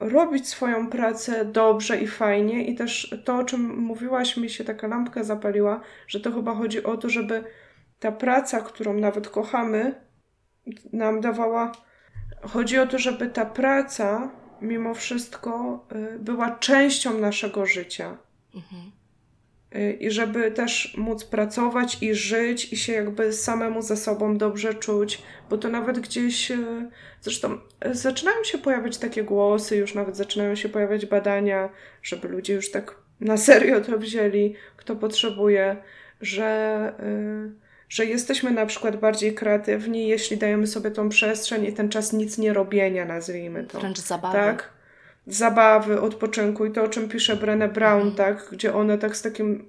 robić 0.00 0.48
swoją 0.48 0.90
pracę 0.90 1.44
dobrze 1.44 2.00
i 2.00 2.06
fajnie. 2.06 2.64
I 2.64 2.74
też 2.74 3.14
to, 3.24 3.36
o 3.36 3.44
czym 3.44 3.78
mówiłaś, 3.78 4.36
mi 4.36 4.50
się 4.50 4.64
taka 4.64 4.86
lampka 4.86 5.24
zapaliła, 5.24 5.80
że 6.06 6.20
to 6.20 6.32
chyba 6.32 6.54
chodzi 6.54 6.84
o 6.84 6.96
to, 6.96 7.10
żeby 7.10 7.44
ta 8.00 8.12
praca, 8.12 8.60
którą 8.60 8.94
nawet 8.94 9.28
kochamy, 9.28 9.94
nam 10.92 11.20
dawała. 11.20 11.72
Chodzi 12.42 12.78
o 12.78 12.86
to, 12.86 12.98
żeby 12.98 13.28
ta 13.28 13.46
praca 13.46 14.30
mimo 14.60 14.94
wszystko 14.94 15.84
y, 16.14 16.18
była 16.18 16.50
częścią 16.50 17.18
naszego 17.18 17.66
życia. 17.66 18.16
Mhm. 18.54 18.97
Y, 19.76 19.92
I 19.92 20.10
żeby 20.10 20.50
też 20.50 20.94
móc 20.96 21.24
pracować 21.24 22.02
i 22.02 22.14
żyć 22.14 22.72
i 22.72 22.76
się 22.76 22.92
jakby 22.92 23.32
samemu 23.32 23.82
ze 23.82 23.96
sobą 23.96 24.36
dobrze 24.36 24.74
czuć, 24.74 25.22
bo 25.50 25.58
to 25.58 25.68
nawet 25.68 25.98
gdzieś, 25.98 26.50
y, 26.50 26.56
zresztą 27.20 27.58
zaczynają 27.92 28.44
się 28.44 28.58
pojawiać 28.58 28.98
takie 28.98 29.24
głosy, 29.24 29.76
już 29.76 29.94
nawet 29.94 30.16
zaczynają 30.16 30.54
się 30.54 30.68
pojawiać 30.68 31.06
badania, 31.06 31.68
żeby 32.02 32.28
ludzie 32.28 32.54
już 32.54 32.70
tak 32.70 32.94
na 33.20 33.36
serio 33.36 33.80
to 33.80 33.98
wzięli, 33.98 34.54
kto 34.76 34.96
potrzebuje, 34.96 35.76
że. 36.20 36.92
Że 37.88 38.06
jesteśmy 38.06 38.50
na 38.50 38.66
przykład 38.66 38.96
bardziej 38.96 39.34
kreatywni, 39.34 40.08
jeśli 40.08 40.36
dajemy 40.36 40.66
sobie 40.66 40.90
tą 40.90 41.08
przestrzeń 41.08 41.64
i 41.64 41.72
ten 41.72 41.88
czas 41.88 42.12
nic 42.12 42.38
nie 42.38 42.52
robienia, 42.52 43.04
nazwijmy 43.04 43.64
to. 43.64 43.80
Wręcz 43.80 43.98
zabawy. 43.98 44.34
Tak? 44.34 44.72
Zabawy, 45.28 46.00
odpoczynku 46.00 46.66
i 46.66 46.70
to, 46.72 46.82
o 46.82 46.88
czym 46.88 47.08
pisze 47.08 47.36
Brené 47.36 47.68
Brown, 47.68 48.08
mhm. 48.08 48.14
tak? 48.14 48.48
Gdzie 48.52 48.74
ona 48.74 48.98
tak 48.98 49.16
z 49.16 49.22
takim 49.22 49.64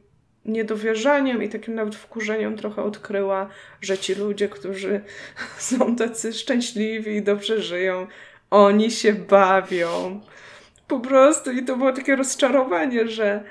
niedowierzaniem 0.46 1.44
i 1.44 1.50
takim 1.50 1.76
nawet 1.76 1.96
wkurzeniem 1.96 2.58
trochę 2.58 2.84
odkryła, 2.84 3.50
że 3.82 3.98
ci 3.98 4.16
ludzie, 4.16 4.50
którzy 4.50 5.02
są 5.58 5.96
tacy 5.96 6.34
szczęśliwi 6.34 7.16
i 7.16 7.22
dobrze 7.22 7.62
żyją, 7.62 8.08
oni 8.50 8.92
się 8.92 9.14
bawią. 9.14 10.22
Po 10.88 11.00
prostu 11.00 11.52
i 11.52 11.64
to 11.64 11.78
było 11.78 11.94
takie 11.94 12.16
rozczarowanie, 12.16 13.08
że 13.08 13.44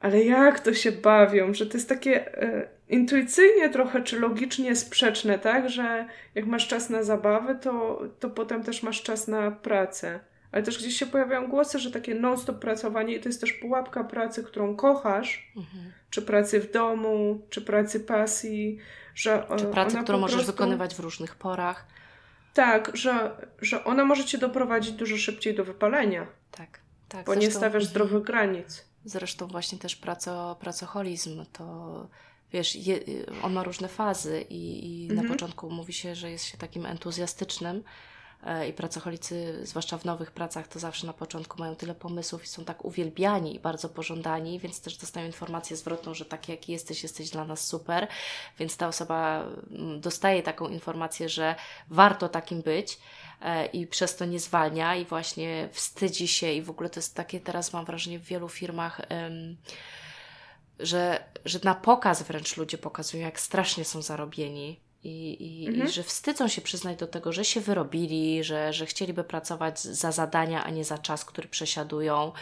ale 0.00 0.22
jak 0.24 0.60
to 0.60 0.74
się 0.74 0.92
bawią, 0.92 1.54
że 1.54 1.66
to 1.66 1.76
jest 1.76 1.88
takie 1.88 2.42
e, 2.42 2.68
intuicyjnie 2.88 3.68
trochę 3.68 4.02
czy 4.02 4.20
logicznie 4.20 4.76
sprzeczne, 4.76 5.38
tak? 5.38 5.70
Że 5.70 6.06
jak 6.34 6.46
masz 6.46 6.68
czas 6.68 6.90
na 6.90 7.02
zabawę, 7.02 7.54
to, 7.54 8.02
to 8.20 8.30
potem 8.30 8.62
też 8.62 8.82
masz 8.82 9.02
czas 9.02 9.28
na 9.28 9.50
pracę. 9.50 10.20
Ale 10.52 10.62
też 10.62 10.78
gdzieś 10.78 10.96
się 10.96 11.06
pojawiają 11.06 11.48
głosy, 11.48 11.78
że 11.78 11.90
takie 11.90 12.14
non-stop 12.14 12.58
pracowanie 12.58 13.20
to 13.20 13.28
jest 13.28 13.40
też 13.40 13.52
pułapka 13.52 14.04
pracy, 14.04 14.44
którą 14.44 14.76
kochasz, 14.76 15.52
mhm. 15.56 15.92
czy 16.10 16.22
pracy 16.22 16.60
w 16.60 16.72
domu, 16.72 17.40
czy 17.50 17.62
pracy 17.62 18.00
pasji, 18.00 18.78
że 19.14 19.46
Czy 19.58 19.64
pracy, 19.64 19.96
którą 20.02 20.18
możesz 20.18 20.36
prostu... 20.36 20.52
wykonywać 20.52 20.94
w 20.94 21.00
różnych 21.00 21.34
porach. 21.34 21.86
Tak, 22.54 22.90
że, 22.96 23.30
że 23.60 23.84
ona 23.84 24.04
może 24.04 24.24
cię 24.24 24.38
doprowadzić 24.38 24.92
dużo 24.92 25.16
szybciej 25.16 25.54
do 25.54 25.64
wypalenia. 25.64 26.26
Tak, 26.50 26.80
tak. 27.08 27.26
Bo 27.26 27.32
Zresztą... 27.32 27.46
nie 27.46 27.50
stawiasz 27.50 27.82
mhm. 27.82 27.90
zdrowych 27.90 28.22
granic. 28.22 28.84
Zresztą 29.04 29.46
właśnie 29.46 29.78
też 29.78 29.96
praco, 29.96 30.56
pracoholizm 30.60 31.44
to 31.52 32.08
wiesz, 32.52 32.76
je, 32.76 33.00
on 33.42 33.52
ma 33.52 33.62
różne 33.62 33.88
fazy 33.88 34.44
i, 34.50 34.90
i 35.02 35.10
mhm. 35.10 35.26
na 35.26 35.34
początku 35.34 35.70
mówi 35.70 35.92
się, 35.92 36.14
że 36.14 36.30
jest 36.30 36.44
się 36.44 36.58
takim 36.58 36.86
entuzjastycznym 36.86 37.82
i 38.68 38.72
pracocholicy, 38.72 39.66
zwłaszcza 39.66 39.98
w 39.98 40.04
nowych 40.04 40.30
pracach, 40.30 40.68
to 40.68 40.78
zawsze 40.78 41.06
na 41.06 41.12
początku 41.12 41.60
mają 41.60 41.76
tyle 41.76 41.94
pomysłów 41.94 42.44
i 42.44 42.46
są 42.46 42.64
tak 42.64 42.84
uwielbiani 42.84 43.54
i 43.54 43.60
bardzo 43.60 43.88
pożądani, 43.88 44.58
więc 44.58 44.80
też 44.80 44.96
dostają 44.96 45.26
informację 45.26 45.76
zwrotną, 45.76 46.14
że 46.14 46.24
taki 46.24 46.52
jaki 46.52 46.72
jesteś, 46.72 47.02
jesteś 47.02 47.30
dla 47.30 47.44
nas 47.44 47.66
super, 47.66 48.08
więc 48.58 48.76
ta 48.76 48.88
osoba 48.88 49.44
mm, 49.70 50.00
dostaje 50.00 50.42
taką 50.42 50.68
informację, 50.68 51.28
że 51.28 51.54
warto 51.90 52.28
takim 52.28 52.62
być 52.62 52.98
e, 53.40 53.66
i 53.66 53.86
przez 53.86 54.16
to 54.16 54.24
nie 54.24 54.40
zwalnia 54.40 54.96
i 54.96 55.04
właśnie 55.04 55.68
wstydzi 55.72 56.28
się 56.28 56.52
i 56.52 56.62
w 56.62 56.70
ogóle 56.70 56.90
to 56.90 57.00
jest 57.00 57.14
takie 57.14 57.40
teraz 57.40 57.72
mam 57.72 57.84
wrażenie 57.84 58.18
w 58.18 58.24
wielu 58.24 58.48
firmach 58.48 59.00
że, 60.82 61.24
że 61.44 61.58
na 61.64 61.74
pokaz 61.74 62.22
wręcz 62.22 62.56
ludzie 62.56 62.78
pokazują, 62.78 63.22
jak 63.22 63.40
strasznie 63.40 63.84
są 63.84 64.02
zarobieni. 64.02 64.80
I, 65.04 65.36
i, 65.40 65.68
mhm. 65.68 65.88
i 65.88 65.92
że 65.92 66.02
wstydzą 66.02 66.48
się 66.48 66.60
przyznać 66.60 66.98
do 66.98 67.06
tego, 67.06 67.32
że 67.32 67.44
się 67.44 67.60
wyrobili, 67.60 68.44
że, 68.44 68.72
że 68.72 68.86
chcieliby 68.86 69.24
pracować 69.24 69.80
za 69.80 70.12
zadania, 70.12 70.64
a 70.64 70.70
nie 70.70 70.84
za 70.84 70.98
czas, 70.98 71.24
który 71.24 71.48
przesiadują. 71.48 72.32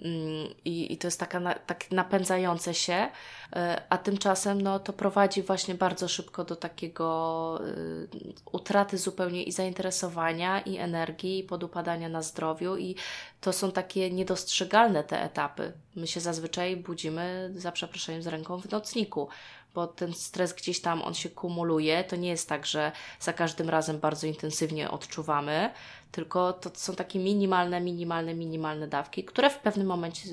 Mm, 0.00 0.54
I, 0.64 0.92
i 0.92 0.96
to 0.98 1.06
jest 1.06 1.20
taka 1.20 1.40
na, 1.40 1.54
tak 1.54 1.90
napędzające 1.90 2.74
się, 2.74 3.08
e, 3.56 3.82
a 3.88 3.98
tymczasem 3.98 4.60
no, 4.62 4.78
to 4.78 4.92
prowadzi 4.92 5.42
właśnie 5.42 5.74
bardzo 5.74 6.08
szybko 6.08 6.44
do 6.44 6.56
takiego 6.56 7.60
y, 7.66 8.08
utraty 8.52 8.98
zupełnie 8.98 9.42
i 9.42 9.52
zainteresowania, 9.52 10.60
i 10.60 10.76
energii, 10.76 11.38
i 11.38 11.44
podupadania 11.44 12.08
na 12.08 12.22
zdrowiu. 12.22 12.76
I 12.76 12.96
to 13.40 13.52
są 13.52 13.72
takie 13.72 14.10
niedostrzegalne 14.10 15.04
te 15.04 15.22
etapy. 15.22 15.72
My 15.96 16.06
się 16.06 16.20
zazwyczaj 16.20 16.76
budzimy, 16.76 17.52
za 17.56 17.72
przeproszeniem, 17.72 18.22
z 18.22 18.26
ręką 18.26 18.60
w 18.60 18.70
nocniku 18.70 19.28
bo 19.76 19.86
ten 19.86 20.14
stres 20.14 20.52
gdzieś 20.52 20.80
tam 20.80 21.02
on 21.02 21.14
się 21.14 21.30
kumuluje. 21.30 22.04
To 22.04 22.16
nie 22.16 22.28
jest 22.28 22.48
tak, 22.48 22.66
że 22.66 22.92
za 23.20 23.32
każdym 23.32 23.70
razem 23.70 23.98
bardzo 23.98 24.26
intensywnie 24.26 24.90
odczuwamy, 24.90 25.70
tylko 26.12 26.52
to 26.52 26.70
są 26.74 26.94
takie 26.94 27.18
minimalne, 27.18 27.80
minimalne, 27.80 28.34
minimalne 28.34 28.88
dawki, 28.88 29.24
które 29.24 29.50
w 29.50 29.58
pewnym 29.58 29.86
momencie 29.86 30.28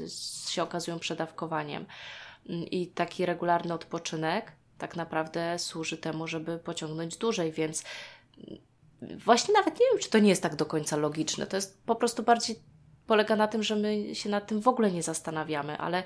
się 0.49 0.63
okazują 0.63 0.99
przedawkowaniem. 0.99 1.85
I 2.45 2.87
taki 2.87 3.25
regularny 3.25 3.73
odpoczynek 3.73 4.51
tak 4.77 4.95
naprawdę 4.95 5.59
służy 5.59 5.97
temu, 5.97 6.27
żeby 6.27 6.57
pociągnąć 6.57 7.17
dłużej, 7.17 7.51
więc 7.51 7.83
właśnie 9.01 9.53
nawet 9.53 9.79
nie 9.79 9.85
wiem, 9.91 9.99
czy 9.99 10.09
to 10.09 10.19
nie 10.19 10.29
jest 10.29 10.43
tak 10.43 10.55
do 10.55 10.65
końca 10.65 10.97
logiczne. 10.97 11.47
To 11.47 11.55
jest 11.55 11.83
po 11.85 11.95
prostu 11.95 12.23
bardziej 12.23 12.55
polega 13.07 13.35
na 13.35 13.47
tym, 13.47 13.63
że 13.63 13.75
my 13.75 14.15
się 14.15 14.29
nad 14.29 14.47
tym 14.47 14.61
w 14.61 14.67
ogóle 14.67 14.91
nie 14.91 15.03
zastanawiamy, 15.03 15.77
ale 15.77 16.03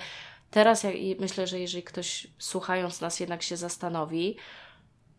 Teraz 0.52 0.84
jak, 0.84 0.94
myślę, 1.20 1.48
że 1.48 1.60
jeżeli 1.60 1.84
ktoś 1.84 2.28
słuchając 2.38 3.02
nas 3.02 3.20
jednak 3.20 3.44
się 3.44 3.58
zastanowi, 3.58 4.38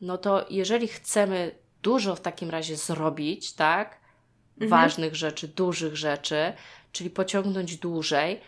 no 0.00 0.18
to 0.18 0.47
jeżeli 0.50 0.88
chcemy 0.88 1.54
dużo 1.82 2.16
w 2.16 2.20
takim 2.20 2.50
razie 2.50 2.76
zrobić, 2.76 3.52
tak? 3.52 4.00
Mhm. 4.61 4.70
Ważnych 4.70 5.16
rzeczy, 5.16 5.49
dużych 5.49 5.97
rzeczy, 5.97 6.52
czyli 6.92 7.11
pociągnąć 7.11 7.76
dłużej, 7.76 8.40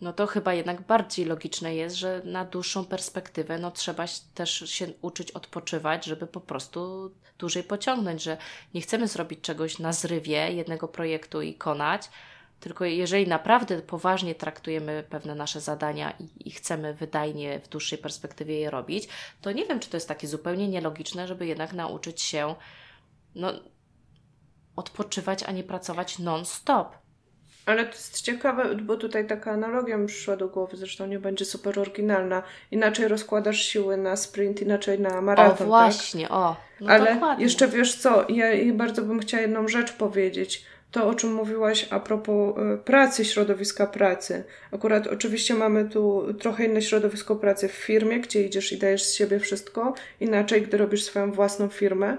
no 0.00 0.12
to 0.12 0.26
chyba 0.26 0.54
jednak 0.54 0.80
bardziej 0.80 1.26
logiczne 1.26 1.74
jest, 1.74 1.96
że 1.96 2.22
na 2.24 2.44
dłuższą 2.44 2.84
perspektywę 2.84 3.58
no 3.58 3.70
trzeba 3.70 4.04
też 4.34 4.70
się 4.70 4.92
uczyć 5.02 5.30
odpoczywać, 5.30 6.04
żeby 6.04 6.26
po 6.26 6.40
prostu 6.40 7.10
dłużej 7.38 7.62
pociągnąć, 7.64 8.22
że 8.22 8.36
nie 8.74 8.80
chcemy 8.80 9.08
zrobić 9.08 9.40
czegoś 9.40 9.78
na 9.78 9.92
zrywie 9.92 10.52
jednego 10.52 10.88
projektu 10.88 11.42
i 11.42 11.54
konać, 11.54 12.08
tylko 12.62 12.84
jeżeli 12.84 13.28
naprawdę 13.28 13.82
poważnie 13.82 14.34
traktujemy 14.34 15.04
pewne 15.10 15.34
nasze 15.34 15.60
zadania 15.60 16.10
i, 16.20 16.48
i, 16.48 16.50
chcemy 16.50 16.94
wydajnie 16.94 17.60
w 17.60 17.68
dłuższej 17.68 17.98
perspektywie 17.98 18.60
je 18.60 18.70
robić, 18.70 19.08
to 19.40 19.52
nie 19.52 19.66
wiem, 19.66 19.80
czy 19.80 19.90
to 19.90 19.96
jest 19.96 20.08
takie 20.08 20.28
zupełnie 20.28 20.68
nielogiczne, 20.68 21.28
żeby 21.28 21.46
jednak 21.46 21.72
nauczyć 21.72 22.22
się 22.22 22.54
no, 23.34 23.52
odpoczywać, 24.76 25.42
a 25.42 25.52
nie 25.52 25.64
pracować 25.64 26.18
non-stop. 26.18 27.02
Ale 27.66 27.84
to 27.84 27.92
jest 27.92 28.20
ciekawe, 28.20 28.74
bo 28.74 28.96
tutaj 28.96 29.26
taka 29.26 29.50
analogia 29.50 29.96
mi 29.96 30.06
przyszła 30.06 30.36
do 30.36 30.48
głowy, 30.48 30.76
zresztą 30.76 31.06
nie 31.06 31.18
będzie 31.18 31.44
super 31.44 31.78
oryginalna. 31.78 32.42
Inaczej 32.70 33.08
rozkładasz 33.08 33.62
siły 33.62 33.96
na 33.96 34.16
sprint, 34.16 34.62
inaczej 34.62 35.00
na 35.00 35.20
maraton. 35.20 35.54
O 35.54 35.58
tak? 35.58 35.66
właśnie, 35.66 36.22
tak? 36.22 36.32
o. 36.32 36.56
No 36.80 36.92
Ale 36.92 37.14
dokładnie. 37.14 37.44
jeszcze 37.44 37.68
wiesz 37.68 37.96
co, 37.96 38.26
ja 38.28 38.46
bardzo 38.74 39.02
bym 39.02 39.20
chciała 39.20 39.40
jedną 39.40 39.68
rzecz 39.68 39.92
powiedzieć. 39.92 40.71
To, 40.92 41.08
o 41.08 41.14
czym 41.14 41.32
mówiłaś 41.34 41.86
a 41.90 42.00
propos 42.00 42.58
e, 42.58 42.78
pracy, 42.78 43.24
środowiska 43.24 43.86
pracy. 43.86 44.44
Akurat 44.72 45.06
oczywiście 45.06 45.54
mamy 45.54 45.84
tu 45.84 46.34
trochę 46.34 46.64
inne 46.64 46.82
środowisko 46.82 47.36
pracy 47.36 47.68
w 47.68 47.72
firmie, 47.72 48.20
gdzie 48.20 48.42
idziesz 48.42 48.72
i 48.72 48.78
dajesz 48.78 49.02
z 49.02 49.14
siebie 49.14 49.38
wszystko. 49.38 49.94
Inaczej, 50.20 50.62
gdy 50.62 50.76
robisz 50.76 51.04
swoją 51.04 51.32
własną 51.32 51.68
firmę. 51.68 52.16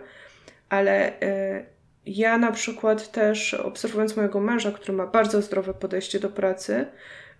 Ale 0.70 1.22
e, 1.22 1.66
ja 2.06 2.38
na 2.38 2.52
przykład 2.52 3.12
też 3.12 3.54
obserwując 3.54 4.18
mojego 4.18 4.40
męża, 4.40 4.72
który 4.72 4.94
ma 4.94 5.08
bardzo 5.08 5.42
zdrowe 5.42 5.74
podejście 5.74 6.20
do 6.20 6.30
pracy, 6.30 6.86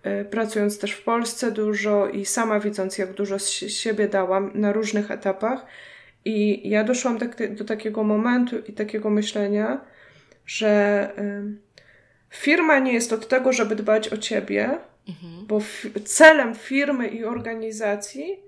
e, 0.02 0.24
pracując 0.24 0.78
też 0.78 0.92
w 0.92 1.04
Polsce 1.04 1.50
dużo 1.50 2.08
i 2.08 2.24
sama 2.24 2.60
widząc, 2.60 2.98
jak 2.98 3.12
dużo 3.12 3.38
z 3.38 3.48
siebie 3.50 4.08
dałam 4.08 4.50
na 4.54 4.72
różnych 4.72 5.10
etapach, 5.10 5.66
i 6.24 6.68
ja 6.68 6.84
doszłam 6.84 7.18
do, 7.18 7.26
do 7.50 7.64
takiego 7.64 8.04
momentu 8.04 8.56
i 8.68 8.72
takiego 8.72 9.10
myślenia, 9.10 9.80
że 10.46 11.10
firma 12.30 12.78
nie 12.78 12.92
jest 12.92 13.12
od 13.12 13.28
tego, 13.28 13.52
żeby 13.52 13.76
dbać 13.76 14.08
o 14.08 14.16
ciebie, 14.16 14.78
mhm. 15.08 15.46
bo 15.46 15.60
celem 16.04 16.54
firmy 16.54 17.08
i 17.08 17.24
organizacji 17.24 18.40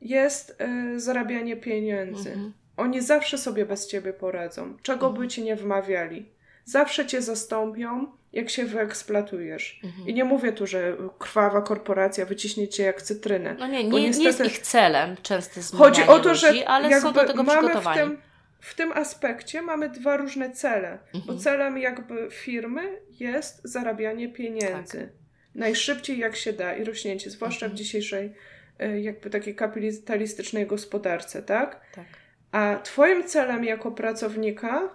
jest 0.00 0.60
y, 0.94 1.00
zarabianie 1.00 1.56
pieniędzy. 1.56 2.30
Mhm. 2.30 2.52
Oni 2.76 3.00
zawsze 3.00 3.38
sobie 3.38 3.66
bez 3.66 3.86
ciebie 3.86 4.12
poradzą, 4.12 4.76
czego 4.82 5.06
mhm. 5.06 5.22
by 5.22 5.28
ci 5.28 5.42
nie 5.42 5.56
wmawiali. 5.56 6.26
Zawsze 6.64 7.06
cię 7.06 7.22
zastąpią, 7.22 8.06
jak 8.32 8.50
się 8.50 8.64
wyeksploatujesz. 8.64 9.80
Mhm. 9.84 10.08
I 10.08 10.14
nie 10.14 10.24
mówię 10.24 10.52
tu, 10.52 10.66
że 10.66 10.96
krwawa 11.18 11.62
korporacja 11.62 12.26
wyciśnie 12.26 12.68
cię 12.68 12.82
jak 12.82 13.02
cytrynę. 13.02 13.56
No 13.58 13.66
nie, 13.66 13.84
nie, 13.84 14.00
niestety... 14.00 14.18
nie 14.18 14.26
jest 14.26 14.44
ich 14.44 14.58
celem 14.58 15.16
często 15.22 15.62
zmienianie 15.62 15.90
Chodzi 15.90 16.02
o 16.02 16.18
to, 16.18 16.34
że 16.34 16.48
ludzi, 16.48 16.64
ale 16.64 17.00
są 17.00 17.12
do 17.12 17.26
tego 17.26 17.42
mamy 17.42 17.58
przygotowani. 17.58 18.00
W 18.00 18.02
tym, 18.02 18.18
w 18.60 18.74
tym 18.74 18.92
aspekcie 18.92 19.62
mamy 19.62 19.88
dwa 19.88 20.16
różne 20.16 20.50
cele, 20.50 20.98
mhm. 21.14 21.24
bo 21.26 21.36
celem 21.36 21.78
jakby 21.78 22.28
firmy 22.30 23.00
jest 23.10 23.60
zarabianie 23.64 24.32
pieniędzy. 24.32 24.98
Tak. 24.98 25.20
Najszybciej 25.54 26.18
jak 26.18 26.36
się 26.36 26.52
da 26.52 26.76
i 26.76 26.84
rośnięcie, 26.84 27.30
zwłaszcza 27.30 27.66
mhm. 27.66 27.76
w 27.76 27.78
dzisiejszej 27.78 28.32
e, 28.78 29.00
jakby 29.00 29.30
takiej 29.30 29.54
kapitalistycznej 29.54 30.66
gospodarce, 30.66 31.42
tak? 31.42 31.80
Tak. 31.94 32.06
A 32.52 32.80
Twoim 32.82 33.24
celem 33.24 33.64
jako 33.64 33.92
pracownika 33.92 34.90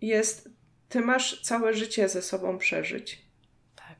jest, 0.00 0.48
Ty 0.88 1.00
masz 1.00 1.42
całe 1.42 1.74
życie 1.74 2.08
ze 2.08 2.22
sobą 2.22 2.58
przeżyć. 2.58 3.22
Tak. 3.76 3.96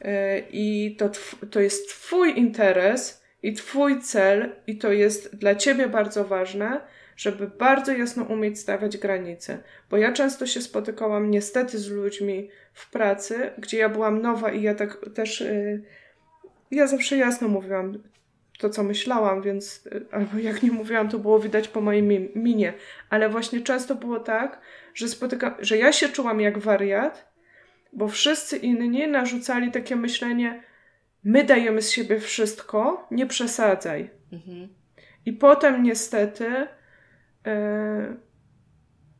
E, 0.00 0.38
I 0.38 0.96
to, 0.96 1.10
to 1.50 1.60
jest 1.60 1.88
Twój 1.88 2.38
interes 2.38 3.22
i 3.42 3.52
Twój 3.52 4.00
cel, 4.00 4.56
i 4.66 4.78
to 4.78 4.92
jest 4.92 5.36
dla 5.36 5.54
Ciebie 5.54 5.88
bardzo 5.88 6.24
ważne, 6.24 6.80
żeby 7.20 7.46
bardzo 7.48 7.92
jasno 7.92 8.24
umieć 8.24 8.58
stawiać 8.58 8.98
granice. 8.98 9.58
Bo 9.90 9.96
ja 9.96 10.12
często 10.12 10.46
się 10.46 10.60
spotykałam 10.60 11.30
niestety 11.30 11.78
z 11.78 11.90
ludźmi 11.90 12.48
w 12.72 12.90
pracy, 12.90 13.50
gdzie 13.58 13.78
ja 13.78 13.88
byłam 13.88 14.22
nowa 14.22 14.52
i 14.52 14.62
ja 14.62 14.74
tak 14.74 14.98
też. 15.14 15.40
Yy, 15.40 15.82
ja 16.70 16.86
zawsze 16.86 17.16
jasno 17.16 17.48
mówiłam, 17.48 18.02
to, 18.58 18.70
co 18.70 18.82
myślałam, 18.82 19.42
więc 19.42 19.88
albo 20.10 20.38
jak 20.38 20.62
nie 20.62 20.70
mówiłam, 20.70 21.08
to 21.08 21.18
było 21.18 21.38
widać 21.38 21.68
po 21.68 21.80
mojej 21.80 22.02
minie. 22.34 22.72
Ale 23.10 23.28
właśnie 23.28 23.60
często 23.60 23.94
było 23.94 24.20
tak, 24.20 24.60
że 24.94 25.08
spotykam, 25.08 25.54
że 25.58 25.78
ja 25.78 25.92
się 25.92 26.08
czułam 26.08 26.40
jak 26.40 26.58
wariat, 26.58 27.32
bo 27.92 28.08
wszyscy 28.08 28.56
inni 28.56 29.08
narzucali 29.08 29.70
takie 29.70 29.96
myślenie, 29.96 30.62
my 31.24 31.44
dajemy 31.44 31.82
z 31.82 31.90
siebie 31.90 32.20
wszystko, 32.20 33.06
nie 33.10 33.26
przesadzaj. 33.26 34.10
Mhm. 34.32 34.68
I 35.26 35.32
potem 35.32 35.82
niestety 35.82 36.66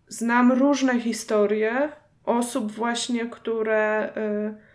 znam 0.09 0.53
różne 0.53 1.00
historie 1.00 1.93
osób 2.25 2.73
właśnie, 2.73 3.26
które 3.26 4.13
yy, 4.17 4.71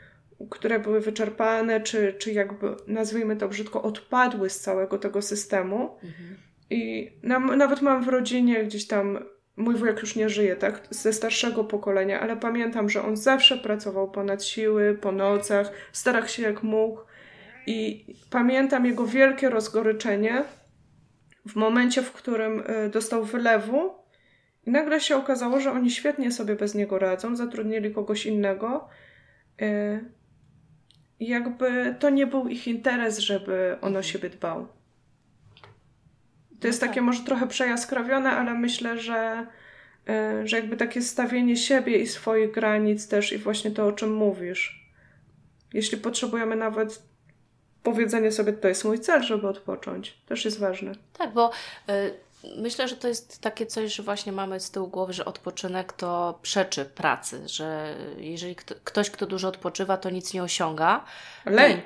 które 0.50 0.80
były 0.80 1.00
wyczerpane, 1.02 1.82
czy, 1.82 2.14
czy 2.14 2.32
jakby 2.32 2.76
nazwijmy 2.88 3.36
to 3.36 3.48
brzydko, 3.48 3.82
odpadły 3.82 4.50
z 4.50 4.60
całego 4.60 4.98
tego 4.98 5.22
systemu. 5.22 5.96
Mhm. 6.04 6.38
I 6.70 7.12
na, 7.24 7.40
nawet 7.40 7.82
mam 7.82 8.04
w 8.04 8.08
rodzinie 8.08 8.64
gdzieś 8.64 8.88
tam, 8.88 9.20
mój 9.58 9.76
wujek 9.76 10.02
już 10.02 10.16
nie 10.16 10.30
żyje, 10.30 10.56
tak, 10.56 10.88
ze 10.90 11.14
starszego 11.14 11.64
pokolenia, 11.64 12.20
ale 12.20 12.38
pamiętam, 12.38 12.90
że 12.90 13.04
on 13.04 13.18
zawsze 13.18 13.58
pracował 13.58 14.12
ponad 14.12 14.44
siły, 14.44 14.98
po 15.02 15.12
nocach, 15.12 15.72
starał 15.92 16.28
się 16.28 16.44
jak 16.44 16.64
mógł. 16.64 17.00
I 17.68 18.06
pamiętam 18.30 18.86
jego 18.86 19.06
wielkie 19.06 19.50
rozgoryczenie 19.50 20.44
w 21.48 21.56
momencie, 21.56 22.02
w 22.02 22.12
którym 22.12 22.60
y, 22.60 22.90
dostał 22.90 23.26
wylewu. 23.26 23.94
I 24.66 24.72
nagle 24.72 25.00
się 25.00 25.16
okazało, 25.16 25.60
że 25.60 25.72
oni 25.72 25.92
świetnie 25.92 26.32
sobie 26.32 26.56
bez 26.56 26.76
niego 26.76 27.00
radzą, 27.00 27.36
zatrudnili 27.36 27.94
kogoś 27.94 28.26
innego. 28.26 28.90
Y, 29.62 30.06
jakby 31.20 31.96
to 32.00 32.10
nie 32.10 32.28
był 32.28 32.48
ich 32.48 32.68
interes, 32.68 33.20
żeby 33.20 33.78
on 33.82 33.88
o 33.88 33.88
mhm. 33.88 34.04
siebie 34.04 34.30
dbał. 34.30 34.68
To 36.60 36.68
jest 36.68 36.82
no 36.82 36.88
takie 36.88 37.00
tak. 37.00 37.04
może 37.04 37.24
trochę 37.24 37.48
przejaskrawione, 37.48 38.32
ale 38.32 38.54
myślę, 38.54 39.00
że, 39.00 39.48
e, 40.08 40.48
że 40.48 40.58
jakby 40.58 40.78
takie 40.78 41.02
stawienie 41.02 41.58
siebie 41.58 41.98
i 41.98 42.08
swoich 42.08 42.52
granic 42.52 43.08
też 43.08 43.34
i 43.34 43.38
właśnie 43.38 43.72
to, 43.72 43.88
o 43.88 43.92
czym 43.92 44.14
mówisz. 44.14 44.86
Jeśli 45.74 45.98
potrzebujemy 45.98 46.56
nawet 46.56 47.04
powiedzenie 47.86 48.32
sobie, 48.32 48.54
to 48.54 48.68
jest 48.68 48.86
mój 48.86 49.00
cel, 49.00 49.24
żeby 49.24 49.48
odpocząć, 49.48 50.18
też 50.28 50.46
jest 50.46 50.60
ważne. 50.60 50.92
Tak, 51.18 51.34
bo 51.34 51.52
y, 51.90 52.14
myślę, 52.58 52.88
że 52.88 52.96
to 52.96 53.08
jest 53.08 53.42
takie 53.42 53.66
coś, 53.66 53.96
że 53.96 54.04
właśnie 54.04 54.32
mamy 54.32 54.60
z 54.60 54.72
tyłu 54.72 54.88
głowy, 54.88 55.14
że 55.14 55.26
odpoczynek 55.26 55.94
to 55.94 56.40
przeczy 56.42 56.86
pracy, 56.86 57.48
że 57.48 57.96
jeżeli 58.18 58.56
kto, 58.56 58.76
ktoś, 58.84 59.10
kto 59.10 59.26
dużo 59.26 59.48
odpoczywa, 59.48 59.98
to 59.98 60.10
nic 60.10 60.34
nie 60.34 60.44
osiąga. 60.44 61.06
Lej. 61.46 61.82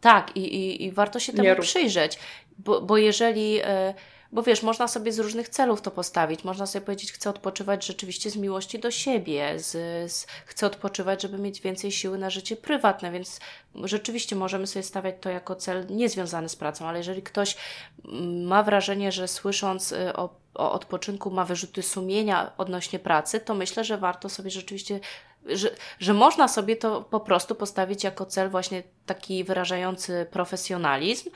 tak, 0.00 0.36
i, 0.36 0.40
i, 0.40 0.84
i 0.84 0.92
warto 0.92 1.20
się 1.20 1.32
temu 1.32 1.62
przyjrzeć, 1.62 2.18
bo, 2.58 2.80
bo 2.80 2.96
jeżeli. 2.96 3.62
Y, 3.62 3.94
bo 4.34 4.42
wiesz, 4.42 4.62
można 4.62 4.88
sobie 4.88 5.12
z 5.12 5.18
różnych 5.18 5.48
celów 5.48 5.82
to 5.82 5.90
postawić. 5.90 6.44
Można 6.44 6.66
sobie 6.66 6.84
powiedzieć, 6.84 7.12
chcę 7.12 7.30
odpoczywać 7.30 7.86
rzeczywiście 7.86 8.30
z 8.30 8.36
miłości 8.36 8.78
do 8.78 8.90
siebie, 8.90 9.60
z, 9.60 9.72
z, 10.12 10.26
chcę 10.46 10.66
odpoczywać, 10.66 11.22
żeby 11.22 11.38
mieć 11.38 11.60
więcej 11.60 11.92
siły 11.92 12.18
na 12.18 12.30
życie 12.30 12.56
prywatne, 12.56 13.10
więc 13.10 13.40
rzeczywiście 13.84 14.36
możemy 14.36 14.66
sobie 14.66 14.82
stawiać 14.82 15.14
to 15.20 15.30
jako 15.30 15.56
cel 15.56 15.86
niezwiązany 15.90 16.48
z 16.48 16.56
pracą, 16.56 16.88
ale 16.88 16.98
jeżeli 16.98 17.22
ktoś 17.22 17.56
mm, 18.04 18.44
ma 18.44 18.62
wrażenie, 18.62 19.12
że 19.12 19.28
słysząc 19.28 19.92
y, 19.92 20.16
o, 20.16 20.34
o 20.54 20.72
odpoczynku 20.72 21.30
ma 21.30 21.44
wyrzuty 21.44 21.82
sumienia 21.82 22.52
odnośnie 22.58 22.98
pracy, 22.98 23.40
to 23.40 23.54
myślę, 23.54 23.84
że 23.84 23.98
warto 23.98 24.28
sobie 24.28 24.50
rzeczywiście 24.50 25.00
że, 25.46 25.70
że 25.98 26.14
można 26.14 26.48
sobie 26.48 26.76
to 26.76 27.02
po 27.02 27.20
prostu 27.20 27.54
postawić 27.54 28.04
jako 28.04 28.26
cel 28.26 28.50
właśnie 28.50 28.82
taki 29.06 29.44
wyrażający 29.44 30.26
profesjonalizm, 30.30 31.30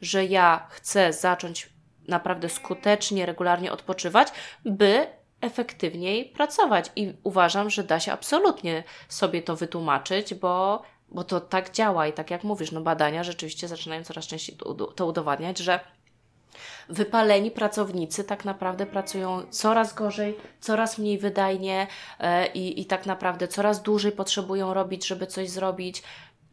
że 0.00 0.24
ja 0.24 0.66
chcę 0.70 1.12
zacząć 1.12 1.77
naprawdę 2.08 2.48
skutecznie, 2.48 3.26
regularnie 3.26 3.72
odpoczywać, 3.72 4.28
by 4.64 5.06
efektywniej 5.40 6.24
pracować. 6.24 6.90
I 6.96 7.14
uważam, 7.22 7.70
że 7.70 7.84
da 7.84 8.00
się 8.00 8.12
absolutnie 8.12 8.84
sobie 9.08 9.42
to 9.42 9.56
wytłumaczyć, 9.56 10.34
bo, 10.34 10.82
bo 11.08 11.24
to 11.24 11.40
tak 11.40 11.70
działa 11.70 12.06
i 12.06 12.12
tak 12.12 12.30
jak 12.30 12.44
mówisz, 12.44 12.72
no 12.72 12.80
badania 12.80 13.24
rzeczywiście 13.24 13.68
zaczynają 13.68 14.04
coraz 14.04 14.26
częściej 14.26 14.56
to 14.96 15.06
udowadniać, 15.06 15.58
że 15.58 15.80
wypaleni 16.88 17.50
pracownicy 17.50 18.24
tak 18.24 18.44
naprawdę 18.44 18.86
pracują 18.86 19.42
coraz 19.50 19.94
gorzej, 19.94 20.36
coraz 20.60 20.98
mniej 20.98 21.18
wydajnie 21.18 21.86
e, 22.20 22.46
i, 22.46 22.80
i 22.80 22.86
tak 22.86 23.06
naprawdę 23.06 23.48
coraz 23.48 23.82
dłużej 23.82 24.12
potrzebują 24.12 24.74
robić, 24.74 25.06
żeby 25.06 25.26
coś 25.26 25.50
zrobić. 25.50 26.02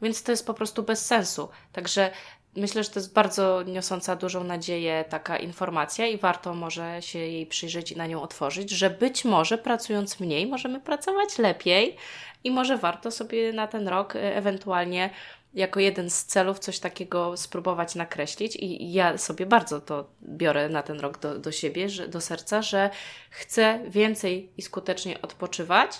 Więc 0.02 0.24
to 0.24 0.32
jest 0.32 0.48
po 0.48 0.54
prostu 0.54 0.84
bez 0.84 1.06
sensu. 1.06 1.50
Także 1.72 2.12
myślę, 2.56 2.84
że 2.84 2.90
to 2.90 3.00
jest 3.00 3.14
bardzo 3.14 3.64
niosąca 3.64 4.16
dużą 4.16 4.44
nadzieję 4.44 5.06
taka 5.10 5.38
informacja 5.38 6.08
i 6.08 6.18
warto 6.18 6.54
może 6.54 7.02
się 7.02 7.20
jej 7.20 7.46
przyjrzeć 7.46 7.92
i 7.92 7.98
na 7.98 8.08
nią 8.08 8.22
otworzyć, 8.22 8.72
że 8.72 8.90
być 8.90 9.26
może 9.26 9.58
pracując 9.58 10.20
mniej 10.20 10.48
możemy 10.48 10.80
pracować 10.80 11.38
lepiej 11.38 11.98
i 12.44 12.52
może 12.52 12.78
warto 12.78 13.12
sobie 13.12 13.54
na 13.54 13.68
ten 13.68 13.88
rok 13.88 14.16
e, 14.16 14.36
ewentualnie 14.36 15.10
jako 15.54 15.80
jeden 15.80 16.10
z 16.10 16.26
celów 16.26 16.60
coś 16.60 16.80
takiego 16.80 17.38
spróbować 17.38 17.96
nakreślić 17.96 18.56
i 18.56 18.94
ja 18.94 19.18
sobie 19.18 19.46
bardzo 19.46 19.82
to 19.82 20.10
biorę 20.24 20.70
na 20.70 20.84
ten 20.84 21.00
rok 21.00 21.20
do, 21.20 21.40
do 21.40 21.52
siebie, 21.52 21.90
że, 21.90 22.08
do 22.08 22.22
serca, 22.22 22.62
że 22.62 22.90
chcę 23.30 23.80
więcej 23.88 24.50
i 24.58 24.62
skutecznie 24.62 25.22
odpoczywać, 25.22 25.92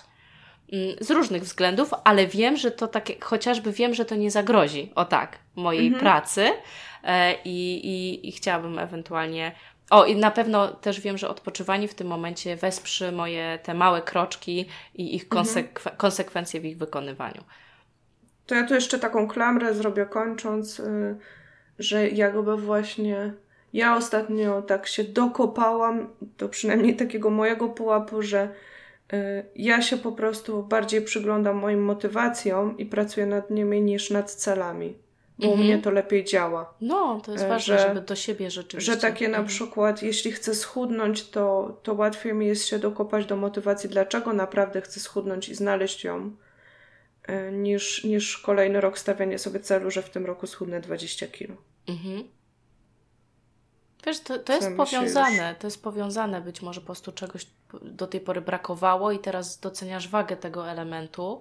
z 1.00 1.10
różnych 1.10 1.42
względów, 1.42 1.90
ale 2.04 2.26
wiem, 2.26 2.56
że 2.56 2.70
to 2.70 2.88
takie, 2.88 3.20
chociażby 3.20 3.72
wiem, 3.72 3.94
że 3.94 4.04
to 4.04 4.14
nie 4.14 4.30
zagrozi, 4.30 4.92
o 4.94 5.04
tak, 5.04 5.38
mojej 5.56 5.86
mhm. 5.86 6.00
pracy 6.00 6.50
e, 7.04 7.34
i, 7.44 7.86
i, 7.86 8.28
i 8.28 8.32
chciałabym 8.32 8.78
ewentualnie 8.78 9.52
O, 9.90 10.04
i 10.04 10.16
na 10.16 10.30
pewno 10.30 10.68
też 10.68 11.00
wiem, 11.00 11.18
że 11.18 11.28
odpoczywanie 11.28 11.88
w 11.88 11.94
tym 11.94 12.06
momencie 12.06 12.56
wesprze 12.56 13.12
moje 13.12 13.58
te 13.62 13.74
małe 13.74 14.02
kroczki 14.02 14.68
i 14.94 15.16
ich 15.16 15.28
konsekwe 15.28 15.80
mhm. 15.80 15.96
konsekwencje 15.96 16.60
w 16.60 16.64
ich 16.64 16.78
wykonywaniu. 16.78 17.44
To 18.46 18.54
ja 18.54 18.66
tu 18.66 18.74
jeszcze 18.74 18.98
taką 18.98 19.28
klamrę 19.28 19.74
zrobię 19.74 20.06
kończąc, 20.06 20.78
yy, 20.78 21.16
że 21.78 22.08
jakby 22.08 22.56
właśnie 22.56 23.32
ja 23.72 23.96
ostatnio 23.96 24.62
tak 24.62 24.86
się 24.86 25.04
dokopałam 25.04 26.08
do 26.38 26.48
przynajmniej 26.48 26.96
takiego 26.96 27.30
mojego 27.30 27.68
pułapu, 27.68 28.22
że 28.22 28.48
ja 29.56 29.82
się 29.82 29.96
po 29.96 30.12
prostu 30.12 30.62
bardziej 30.62 31.02
przyglądam 31.02 31.56
moim 31.56 31.84
motywacjom 31.84 32.78
i 32.78 32.86
pracuję 32.86 33.26
nad 33.26 33.50
nimi 33.50 33.82
niż 33.82 34.10
nad 34.10 34.30
celami 34.30 34.94
bo 35.38 35.46
mhm. 35.46 35.60
u 35.60 35.64
mnie 35.64 35.78
to 35.78 35.90
lepiej 35.90 36.24
działa. 36.24 36.74
No, 36.80 37.20
to 37.24 37.32
jest 37.32 37.46
ważne, 37.46 37.78
że, 37.78 37.88
żeby 37.88 38.00
do 38.00 38.16
siebie 38.16 38.50
rzeczywiście. 38.50 38.92
Że 38.92 39.00
takie 39.00 39.28
na 39.28 39.38
mhm. 39.38 39.46
przykład, 39.46 40.02
jeśli 40.02 40.32
chcę 40.32 40.54
schudnąć, 40.54 41.28
to, 41.28 41.76
to 41.82 41.94
łatwiej 41.94 42.34
mi 42.34 42.46
jest 42.46 42.66
się 42.66 42.78
dokopać 42.78 43.26
do 43.26 43.36
motywacji, 43.36 43.90
dlaczego 43.90 44.32
naprawdę 44.32 44.80
chcę 44.80 45.00
schudnąć 45.00 45.48
i 45.48 45.54
znaleźć 45.54 46.04
ją, 46.04 46.36
e, 47.22 47.52
niż, 47.52 48.04
niż 48.04 48.38
kolejny 48.38 48.80
rok 48.80 48.98
stawianie 48.98 49.38
sobie 49.38 49.60
celu, 49.60 49.90
że 49.90 50.02
w 50.02 50.10
tym 50.10 50.26
roku 50.26 50.46
schudnę 50.46 50.80
20 50.80 51.26
kilo. 51.26 51.54
Mhm. 51.88 52.24
Wiesz, 54.06 54.20
to, 54.20 54.38
to 54.38 54.52
jest 54.52 54.76
powiązane, 54.76 55.54
to 55.58 55.66
jest 55.66 55.82
powiązane, 55.82 56.40
być 56.40 56.62
może 56.62 56.80
po 56.80 56.86
prostu 56.86 57.12
czegoś 57.12 57.46
do 57.82 58.06
tej 58.06 58.20
pory 58.20 58.40
brakowało 58.40 59.12
i 59.12 59.18
teraz 59.18 59.60
doceniasz 59.60 60.08
wagę 60.08 60.36
tego 60.36 60.70
elementu, 60.70 61.40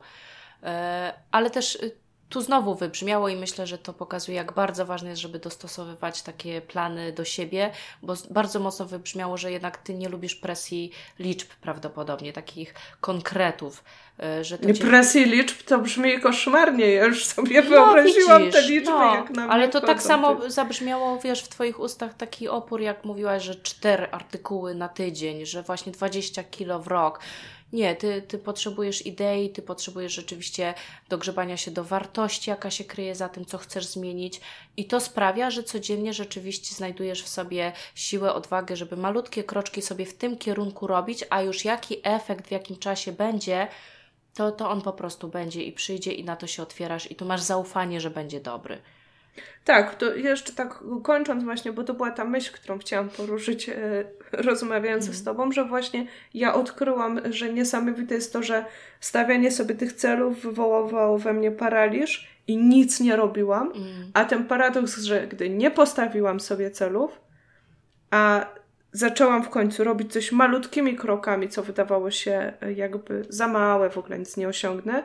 e, 0.64 1.14
ale 1.32 1.50
też 1.50 1.76
y, 1.76 2.05
tu 2.30 2.42
znowu 2.42 2.76
wybrzmiało 2.76 3.30
i 3.30 3.36
myślę, 3.36 3.68
że 3.68 3.78
to 3.78 3.94
pokazuje, 3.94 4.38
jak 4.38 4.54
bardzo 4.54 4.86
ważne 4.86 5.10
jest, 5.10 5.22
żeby 5.22 5.40
dostosowywać 5.40 6.22
takie 6.22 6.62
plany 6.62 7.12
do 7.12 7.26
siebie, 7.26 7.72
bo 8.02 8.14
bardzo 8.30 8.60
mocno 8.60 8.86
wybrzmiało, 8.86 9.38
że 9.38 9.52
jednak 9.52 9.78
Ty 9.78 9.94
nie 9.94 10.10
lubisz 10.10 10.36
presji 10.36 10.92
liczb 11.20 11.50
prawdopodobnie, 11.62 12.34
takich 12.34 12.74
konkretów. 13.02 13.84
E, 14.20 14.44
że 14.44 14.58
to 14.58 14.68
nie 14.68 14.74
cię... 14.74 14.86
presji 14.86 15.26
liczb 15.26 15.64
to 15.64 15.80
brzmi 15.80 16.20
koszmarnie, 16.20 16.92
ja 16.92 17.06
już 17.06 17.26
sobie 17.26 17.62
no, 17.62 17.70
wyobraziłam 17.70 18.46
widzisz, 18.46 18.62
te 18.62 18.68
liczby 18.68 18.92
no, 18.92 19.16
jak 19.16 19.30
na 19.30 19.48
Ale 19.48 19.70
to 19.70 19.82
tak 19.82 20.02
samo 20.02 20.36
ty. 20.36 20.52
zabrzmiało, 20.52 21.20
wiesz, 21.20 21.44
w 21.44 21.48
Twoich 21.48 21.80
ustach 21.80 22.14
taki 22.14 22.48
opór, 22.48 22.82
jak 22.82 23.06
mówiłaś, 23.06 23.44
że 23.44 23.56
cztery 23.56 24.08
artykuły 24.12 24.76
na 24.76 24.90
tydzień, 24.90 25.46
że 25.46 25.64
właśnie 25.64 25.92
20 25.92 26.44
kilo 26.44 26.80
w 26.80 26.88
rok. 26.88 27.20
Nie, 27.74 27.96
ty, 27.96 28.22
ty 28.22 28.38
potrzebujesz 28.38 29.06
idei, 29.06 29.50
ty 29.50 29.62
potrzebujesz 29.62 30.14
rzeczywiście 30.14 30.74
dogrzebania 31.10 31.58
się 31.58 31.72
do 31.72 31.84
wartości, 31.84 32.50
jaka 32.50 32.72
się 32.72 32.84
kryje 32.84 33.16
za 33.16 33.30
tym, 33.30 33.46
co 33.46 33.58
chcesz 33.58 33.86
zmienić, 33.86 34.42
i 34.78 34.86
to 34.86 35.00
sprawia, 35.00 35.52
że 35.52 35.64
codziennie 35.64 36.14
rzeczywiście 36.14 36.76
znajdujesz 36.76 37.24
w 37.24 37.28
sobie 37.28 37.72
siłę, 37.96 38.34
odwagę, 38.34 38.76
żeby 38.76 38.98
malutkie 38.98 39.44
kroczki 39.44 39.82
sobie 39.82 40.06
w 40.06 40.14
tym 40.14 40.38
kierunku 40.38 40.88
robić, 40.88 41.26
a 41.30 41.42
już 41.42 41.66
jaki 41.66 41.98
efekt 42.04 42.48
w 42.48 42.52
jakim 42.52 42.78
czasie 42.78 43.12
będzie, 43.12 43.68
to, 44.34 44.52
to 44.52 44.70
on 44.70 44.82
po 44.82 44.94
prostu 44.94 45.28
będzie 45.28 45.64
i 45.64 45.72
przyjdzie, 45.72 46.12
i 46.12 46.24
na 46.24 46.36
to 46.36 46.48
się 46.48 46.64
otwierasz, 46.64 47.12
i 47.12 47.16
tu 47.16 47.26
masz 47.26 47.42
zaufanie, 47.42 48.02
że 48.02 48.10
będzie 48.10 48.40
dobry. 48.40 48.82
Tak, 49.66 49.96
to 49.96 50.16
jeszcze 50.16 50.54
tak 50.54 50.80
kończąc 51.04 51.44
właśnie, 51.44 51.72
bo 51.72 51.84
to 51.84 51.94
była 51.94 52.12
ta 52.12 52.26
myśl, 52.26 52.54
którą 52.54 52.78
chciałam 52.78 53.10
poruszyć 53.10 53.70
e, 53.70 53.76
rozmawiając 54.32 55.04
mm. 55.04 55.16
z 55.16 55.24
Tobą, 55.24 55.52
że 55.52 55.66
właśnie 55.66 56.08
ja 56.34 56.54
odkryłam, 56.54 57.20
że 57.30 57.54
niesamowite 57.54 58.16
jest 58.16 58.34
to, 58.34 58.44
że 58.44 58.66
stawianie 59.00 59.52
sobie 59.52 59.76
tych 59.76 59.94
celów 59.94 60.42
wywoływało 60.42 61.18
we 61.18 61.34
mnie 61.34 61.52
paraliż 61.52 62.28
i 62.48 62.58
nic 62.58 63.00
nie 63.00 63.16
robiłam, 63.16 63.68
mm. 63.68 64.12
a 64.14 64.26
ten 64.26 64.46
paradoks, 64.46 64.98
że 64.98 65.28
gdy 65.28 65.50
nie 65.50 65.72
postawiłam 65.72 66.40
sobie 66.40 66.72
celów, 66.72 67.20
a 68.12 68.46
zaczęłam 68.92 69.44
w 69.44 69.50
końcu 69.50 69.84
robić 69.84 70.14
coś 70.14 70.32
malutkimi 70.32 70.96
krokami, 70.96 71.50
co 71.50 71.64
wydawało 71.64 72.12
się 72.12 72.54
e, 72.62 72.74
jakby 72.74 73.26
za 73.30 73.48
małe, 73.48 73.90
w 73.90 73.98
ogóle 73.98 74.20
nic 74.20 74.38
nie 74.38 74.48
osiągnę, 74.48 75.04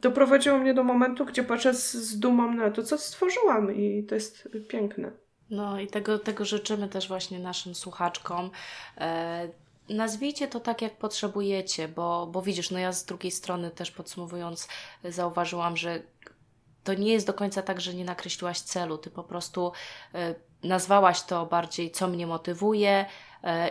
doprowadziło 0.00 0.58
mnie 0.58 0.74
do 0.74 0.84
momentu, 0.84 1.24
gdzie 1.24 1.44
patrzę 1.44 1.74
z, 1.74 2.18
dumą 2.18 2.52
na 2.52 2.70
to, 2.70 2.82
co 2.82 2.98
stworzyłam 2.98 3.76
i 3.76 4.04
to 4.04 4.14
jest 4.14 4.48
piękne. 4.68 5.10
No 5.50 5.80
i 5.80 5.86
tego, 5.86 6.18
tego 6.18 6.44
życzymy 6.44 6.88
też 6.88 7.08
właśnie 7.08 7.38
naszym 7.38 7.74
słuchaczkom. 7.74 8.50
E, 8.98 9.48
nazwijcie 9.88 10.48
to 10.48 10.60
tak, 10.60 10.82
jak 10.82 10.96
potrzebujecie, 10.96 11.88
bo, 11.88 12.26
bo 12.26 12.42
widzisz, 12.42 12.70
no 12.70 12.78
ja 12.78 12.92
z 12.92 13.04
drugiej 13.04 13.30
strony 13.30 13.70
też 13.70 13.90
podsumowując, 13.90 14.68
zauważyłam, 15.04 15.76
że 15.76 16.02
to 16.84 16.94
nie 16.94 17.12
jest 17.12 17.26
do 17.26 17.34
końca 17.34 17.62
tak, 17.62 17.80
że 17.80 17.94
nie 17.94 18.04
nakreśliłaś 18.04 18.60
celu, 18.60 18.98
ty 18.98 19.10
po 19.10 19.22
prostu 19.24 19.72
e, 20.14 20.34
nazwałaś 20.62 21.22
to 21.22 21.46
bardziej, 21.46 21.90
co 21.90 22.08
mnie 22.08 22.26
motywuje, 22.26 23.06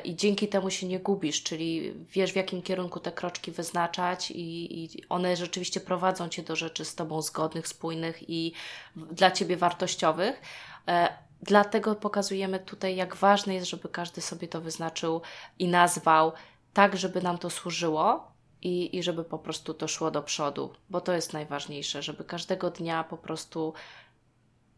i 0.04 0.16
dzięki 0.16 0.48
temu 0.48 0.70
się 0.70 0.88
nie 0.88 1.00
gubisz, 1.00 1.44
czyli 1.44 1.94
wiesz 2.10 2.34
w 2.34 2.36
jakim 2.36 2.62
kierunku 2.62 3.00
te 3.00 3.12
kroczki 3.12 3.52
wyznaczać 3.52 4.32
i, 4.32 4.84
i 4.84 5.08
one 5.10 5.36
rzeczywiście 5.36 5.80
prowadzą 5.80 6.30
Cię 6.30 6.44
do 6.44 6.56
rzeczy 6.56 6.86
z 6.86 6.96
Tobą 6.96 7.22
zgodnych, 7.22 7.68
spójnych 7.68 8.30
i 8.30 8.54
dla 8.96 9.32
Ciebie 9.32 9.58
wartościowych. 9.58 10.42
E, 10.88 11.18
dlatego 11.42 11.96
pokazujemy 11.96 12.60
tutaj, 12.60 12.96
jak 12.96 13.16
ważne 13.16 13.54
jest, 13.54 13.70
żeby 13.70 13.90
każdy 13.90 14.22
sobie 14.22 14.48
to 14.48 14.62
wyznaczył 14.62 15.22
i 15.60 15.68
nazwał 15.68 16.32
tak, 16.74 16.98
żeby 16.98 17.22
nam 17.22 17.38
to 17.38 17.50
służyło, 17.50 18.36
i, 18.62 18.98
i 18.98 19.04
żeby 19.04 19.24
po 19.24 19.40
prostu 19.40 19.74
to 19.74 19.88
szło 19.88 20.12
do 20.12 20.24
przodu, 20.24 20.74
bo 20.90 21.02
to 21.02 21.14
jest 21.14 21.34
najważniejsze, 21.34 22.02
żeby 22.02 22.24
każdego 22.24 22.72
dnia 22.72 23.04
po 23.04 23.18
prostu 23.18 23.74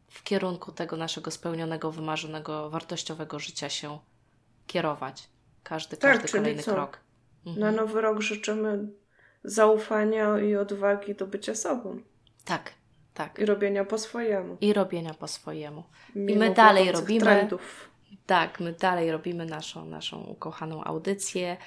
w 0.10 0.23
kierunku 0.23 0.71
tego 0.71 0.97
naszego 0.97 1.31
spełnionego, 1.31 1.91
wymarzonego, 1.91 2.69
wartościowego 2.69 3.39
życia 3.39 3.69
się 3.69 3.99
kierować. 4.67 5.30
Każdy, 5.63 5.97
tak, 5.97 6.21
każdy 6.21 6.38
kolejny 6.38 6.63
co? 6.63 6.73
krok. 6.73 6.99
Mhm. 7.45 7.60
Na 7.60 7.71
nowy 7.71 8.01
rok 8.01 8.21
życzymy 8.21 8.88
zaufania 9.43 10.39
i 10.39 10.56
odwagi 10.56 11.15
do 11.15 11.27
bycia 11.27 11.56
sobą. 11.56 11.99
Tak, 12.45 12.73
tak. 13.13 13.39
I 13.39 13.45
robienia 13.45 13.86
po 13.86 13.97
swojemu. 13.97 14.58
I 14.62 14.73
robienia 14.73 15.13
po 15.13 15.27
swojemu. 15.27 15.84
Mimo 16.15 16.45
I 16.45 16.49
my 16.49 16.53
dalej 16.53 16.91
robimy. 16.91 17.21
Trendów. 17.21 17.89
Tak, 18.25 18.60
my 18.60 18.73
dalej 18.73 19.12
robimy 19.12 19.45
naszą, 19.45 19.86
naszą 19.86 20.23
ukochaną 20.23 20.84
audycję. 20.84 21.58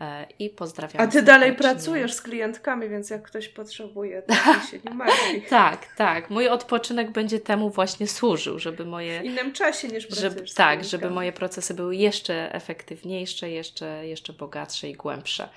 E, 0.00 0.26
i 0.38 0.50
pozdrawiam. 0.50 1.02
A 1.02 1.06
ty 1.06 1.22
dalej 1.22 1.56
pracujesz 1.56 2.12
z 2.12 2.22
klientkami, 2.22 2.88
więc 2.88 3.10
jak 3.10 3.22
ktoś 3.22 3.48
potrzebuje, 3.48 4.22
to 4.22 4.34
się 4.70 4.78
nie 4.84 4.94
martwi. 4.94 5.42
tak, 5.48 5.86
tak. 5.96 6.30
Mój 6.30 6.48
odpoczynek 6.48 7.10
będzie 7.10 7.40
temu 7.40 7.70
właśnie 7.70 8.06
służył, 8.06 8.58
żeby 8.58 8.84
moje... 8.84 9.20
W 9.20 9.24
innym 9.24 9.52
czasie 9.52 9.88
niż 9.88 10.06
pracujesz 10.06 10.34
żeby, 10.34 10.54
Tak, 10.54 10.84
żeby 10.84 11.10
moje 11.10 11.32
procesy 11.32 11.74
były 11.74 11.96
jeszcze 11.96 12.54
efektywniejsze, 12.54 13.50
jeszcze, 13.50 14.06
jeszcze 14.06 14.32
bogatsze 14.32 14.88
i 14.88 14.92
głębsze. 14.92 15.48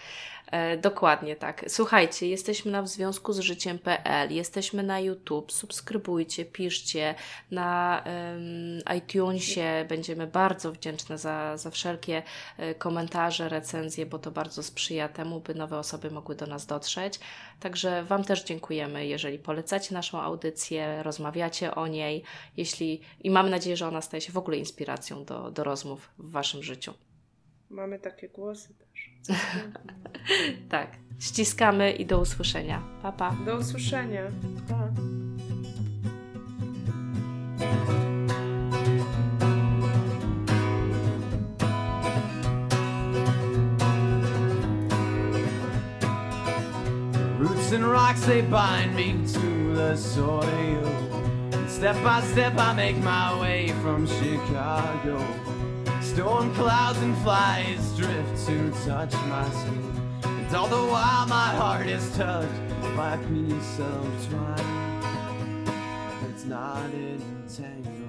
E, 0.54 0.78
dokładnie 0.78 1.36
tak. 1.36 1.66
Słuchajcie, 1.68 2.28
jesteśmy 2.28 2.72
na 2.72 2.82
w 2.82 2.88
związku 2.88 3.34
z 3.34 3.40
życiem.pl, 3.40 4.32
jesteśmy 4.32 4.84
na 4.84 5.00
YouTube, 5.00 5.52
subskrybujcie, 5.52 6.46
piszcie, 6.46 7.16
na 7.52 8.04
iTunesie 8.98 9.86
będziemy 9.90 10.28
bardzo 10.28 10.72
wdzięczne 10.72 11.18
za, 11.18 11.58
za 11.58 11.70
wszelkie 11.70 12.24
e, 12.58 12.76
komentarze, 12.76 13.50
recenzje, 13.50 14.06
bo 14.06 14.20
to 14.20 14.32
bardzo 14.32 14.64
sprzyja 14.64 15.10
temu, 15.10 15.40
by 15.40 15.56
nowe 15.56 15.78
osoby 15.78 16.12
mogły 16.12 16.36
do 16.36 16.46
nas 16.46 16.66
dotrzeć. 16.66 17.20
Także 17.60 18.04
Wam 18.04 18.24
też 18.24 18.44
dziękujemy, 18.44 19.08
jeżeli 19.08 19.40
polecacie 19.40 19.94
naszą 19.94 20.22
audycję, 20.22 21.04
rozmawiacie 21.04 21.76
o 21.76 21.88
niej, 21.88 22.24
jeśli 22.58 23.02
i 23.20 23.30
mamy 23.32 23.50
nadzieję, 23.50 23.78
że 23.78 23.88
ona 23.88 24.02
staje 24.02 24.22
się 24.22 24.32
w 24.32 24.38
ogóle 24.38 24.58
inspiracją 24.58 25.26
do, 25.26 25.52
do 25.52 25.64
rozmów 25.64 26.10
w 26.18 26.32
Waszym 26.32 26.64
życiu. 26.64 26.94
Mamy 27.74 28.00
takie 28.00 28.30
głosy 28.30 28.74
też. 28.74 29.12
tak. 30.70 30.92
Ściskamy 31.20 31.92
i 31.92 32.06
do 32.06 32.20
usłyszenia. 32.20 32.84
Pa, 33.02 33.12
pa. 33.12 33.36
Do 33.46 33.58
usłyszenia. 33.58 34.22
Pa. 34.70 34.90
Roots 47.40 47.74
and 47.74 47.86
rocks 47.86 48.26
they 48.26 48.44
bind 48.44 48.96
me 48.96 49.14
to 49.34 49.76
the 49.76 49.98
soil. 49.98 50.90
Step 51.68 51.98
by 52.04 52.22
step 52.32 52.54
I 52.58 52.76
make 52.76 52.98
my 52.98 53.40
way 53.42 53.70
from 53.82 54.08
Chicago. 54.08 55.18
Storm 56.14 56.54
clouds 56.54 57.00
and 57.00 57.18
flies 57.24 57.98
drift 57.98 58.46
to 58.46 58.70
touch 58.86 59.14
my 59.14 59.50
skin. 59.50 60.22
And 60.24 60.56
all 60.56 60.68
the 60.68 60.76
while 60.76 61.26
my 61.26 61.56
heart 61.56 61.88
is 61.88 62.16
touched 62.16 62.70
by 62.96 63.16
a 63.16 63.18
piece 63.30 63.80
of 63.80 64.30
twine. 64.30 65.66
It's 66.30 66.46
not 66.46 66.92
entangled. 66.94 68.03